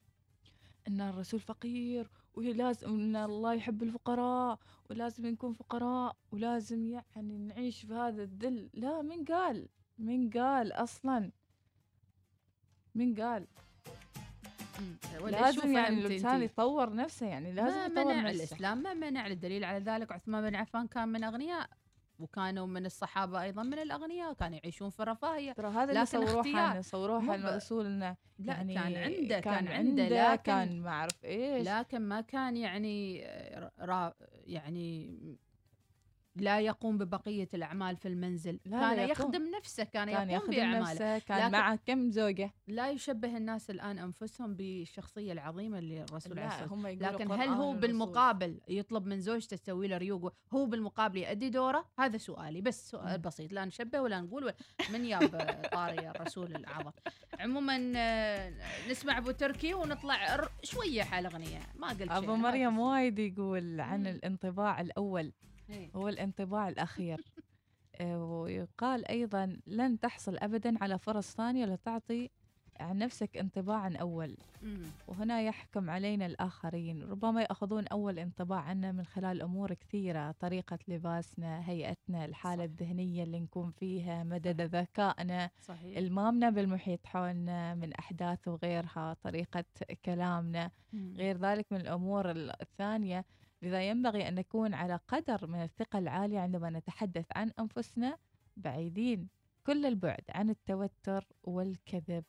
[0.88, 4.58] إن الرسول فقير ولازم إن الله يحب الفقراء
[4.90, 11.30] ولازم نكون فقراء ولازم يعني نعيش في هذا الذل لا من قال؟ من قال أصلا؟
[12.94, 13.46] من قال؟
[15.20, 16.42] ولا لازم يعني أنت.
[16.42, 20.50] يطور نفسه يعني لازم ما يطور منع نفسه الإسلام ما منع الدليل على ذلك عثمان
[20.50, 21.68] بن عفان كان من أغنياء
[22.18, 26.58] وكانوا من الصحابة أيضا من الأغنياء كانوا يعيشون في رفاهية ترى هذا اللي صوروه.
[26.58, 30.90] عنه صوروه عن الرسول إنه لا يعني كان عنده كان كان عنده لكن كان ما
[30.90, 33.26] أعرف إيش لكن ما كان يعني
[33.80, 34.14] را
[34.46, 35.18] يعني
[36.36, 38.60] لا يقوم ببقية الأعمال في المنزل.
[38.64, 39.10] لا، كان لا يقوم.
[39.34, 42.50] يخدم نفسه كان, كان يقوم نفسه كان لكن مع كم زوجة.
[42.66, 47.76] لا يشبه الناس الآن أنفسهم بالشخصية العظيمة اللي الرسول عليه يقولوا لكن هل هو الرسول.
[47.80, 53.18] بالمقابل يطلب من زوجته تسوي له ريوق هو بالمقابل يؤدي دوره؟ هذا سؤالي بس سؤال
[53.18, 54.54] بسيط لا نشبه ولا نقول ولا-
[54.92, 55.30] من ياب
[55.72, 56.90] طاري الرسول العظم.
[57.40, 58.52] عموما آه،
[58.90, 61.60] نسمع أبو تركي ونطلع شوية حال أغنية.
[61.76, 65.20] ما قلت ما مريم وايد يقول عن الانطباع الأول.
[65.24, 65.45] إيه.
[65.96, 67.24] هو الانطباع الأخير
[68.00, 72.30] آه، ويقال أيضا لن تحصل ابدا على فرص ثانية لتعطي
[72.80, 73.88] عن نفسك انطباعا
[74.62, 74.82] مم.
[75.08, 81.70] وهنا يحكم علينا الآخرين ربما يأخذون أول انطباع عنا من خلال أمور كثيرة طريقة لباسنا
[81.70, 85.98] هيئتنا الحالة الذهنية اللي نكون فيها مدى ذكائنا صحيح.
[85.98, 89.64] المامنا بالمحيط حولنا من أحداث وغيرها طريقة
[90.04, 91.14] كلامنا مم.
[91.16, 93.24] غير ذلك من الأمور الثانية
[93.62, 98.18] لذا ينبغي أن نكون على قدر من الثقة العالية عندما نتحدث عن أنفسنا
[98.56, 99.28] بعيدين
[99.66, 102.24] كل البعد عن التوتر والكذب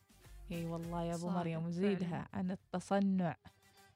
[0.50, 1.66] إي والله يا أبو مريم فعلاً.
[1.66, 3.36] وزيدها عن التصنع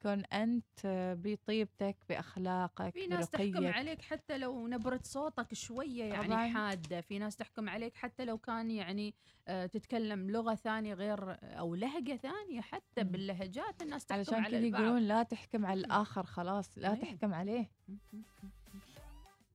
[0.03, 0.81] كن أنت
[1.25, 3.75] بطيبتك بأخلاقك في ناس تحكم برقيك.
[3.77, 6.49] عليك حتى لو نبرة صوتك شوية يعني طبعاً.
[6.49, 9.15] حادة في ناس تحكم عليك حتى لو كان يعني
[9.49, 11.19] آه، تتكلم لغة ثانية غير
[11.59, 14.67] أو لهجة ثانية حتى باللهجات الناس تحكم علشان كذا.
[14.67, 17.01] يقولون لا تحكم على الآخر خلاص لا إيه.
[17.01, 17.71] تحكم عليه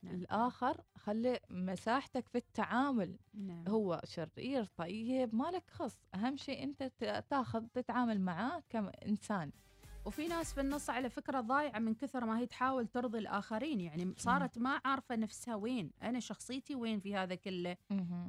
[0.04, 0.16] نعم.
[0.16, 3.68] الآخر خلي مساحتك في التعامل نعم.
[3.68, 9.52] هو شرير طيب مالك خص أهم شيء أنت ت- تاخذ تتعامل معاه كانسان
[10.08, 13.80] وفي ناس في النص على فكرة ضايعة من كثر ما هي تحاول ترضي الآخرين.
[13.80, 15.92] يعني صارت ما عارفة نفسها وين.
[16.04, 17.78] أنا شخصيتي وين في هذا كله.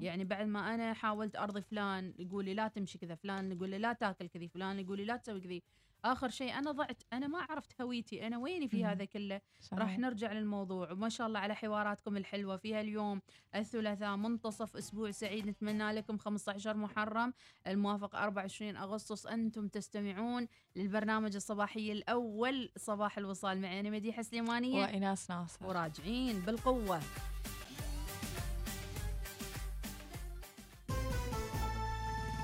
[0.00, 3.78] يعني بعد ما أنا حاولت أرضي فلان يقول لي لا تمشي كذا فلان يقول لي
[3.78, 5.62] لا تاكل كذي فلان يقول لي لا تسوي كذي.
[6.05, 8.84] آخر شيء أنا ضعت أنا ما عرفت هويتي أنا ويني في.
[8.84, 9.78] هذا كله؟ صحيح.
[9.78, 10.92] راح نرجع للموضوع.
[10.92, 13.20] وما شاء الله على حواراتكم الحلوة فيها اليوم.
[13.55, 17.32] الثلاثاء منتصف أسبوع سعيد نتمنى لكم 15 محرم.
[17.66, 19.26] الموافق 24 أغسطس.
[19.26, 23.61] أنتم تستمعون للبرنامج الصباحي الأول صباح الوصال.
[23.61, 24.82] معي أنا مديحة سليمانية.
[24.82, 25.66] وايناس ناصر.
[25.66, 27.01] وراجعين بالقوة.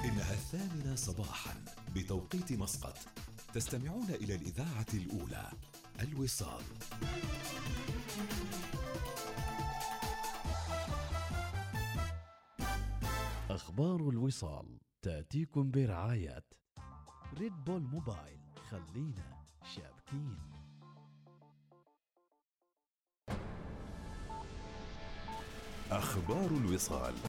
[0.05, 2.97] إنها الثامنة صباحا بتوقيت مسقط.
[3.55, 5.51] تستمعون إلى الإذاعة الأولى
[6.01, 6.63] الوصال.
[13.51, 16.45] أخبار الوصال تأتيكم برعاية
[17.39, 18.41] ريد بول موبايل
[18.71, 20.39] خلينا شابكين.
[25.91, 27.15] أخبار الوصال.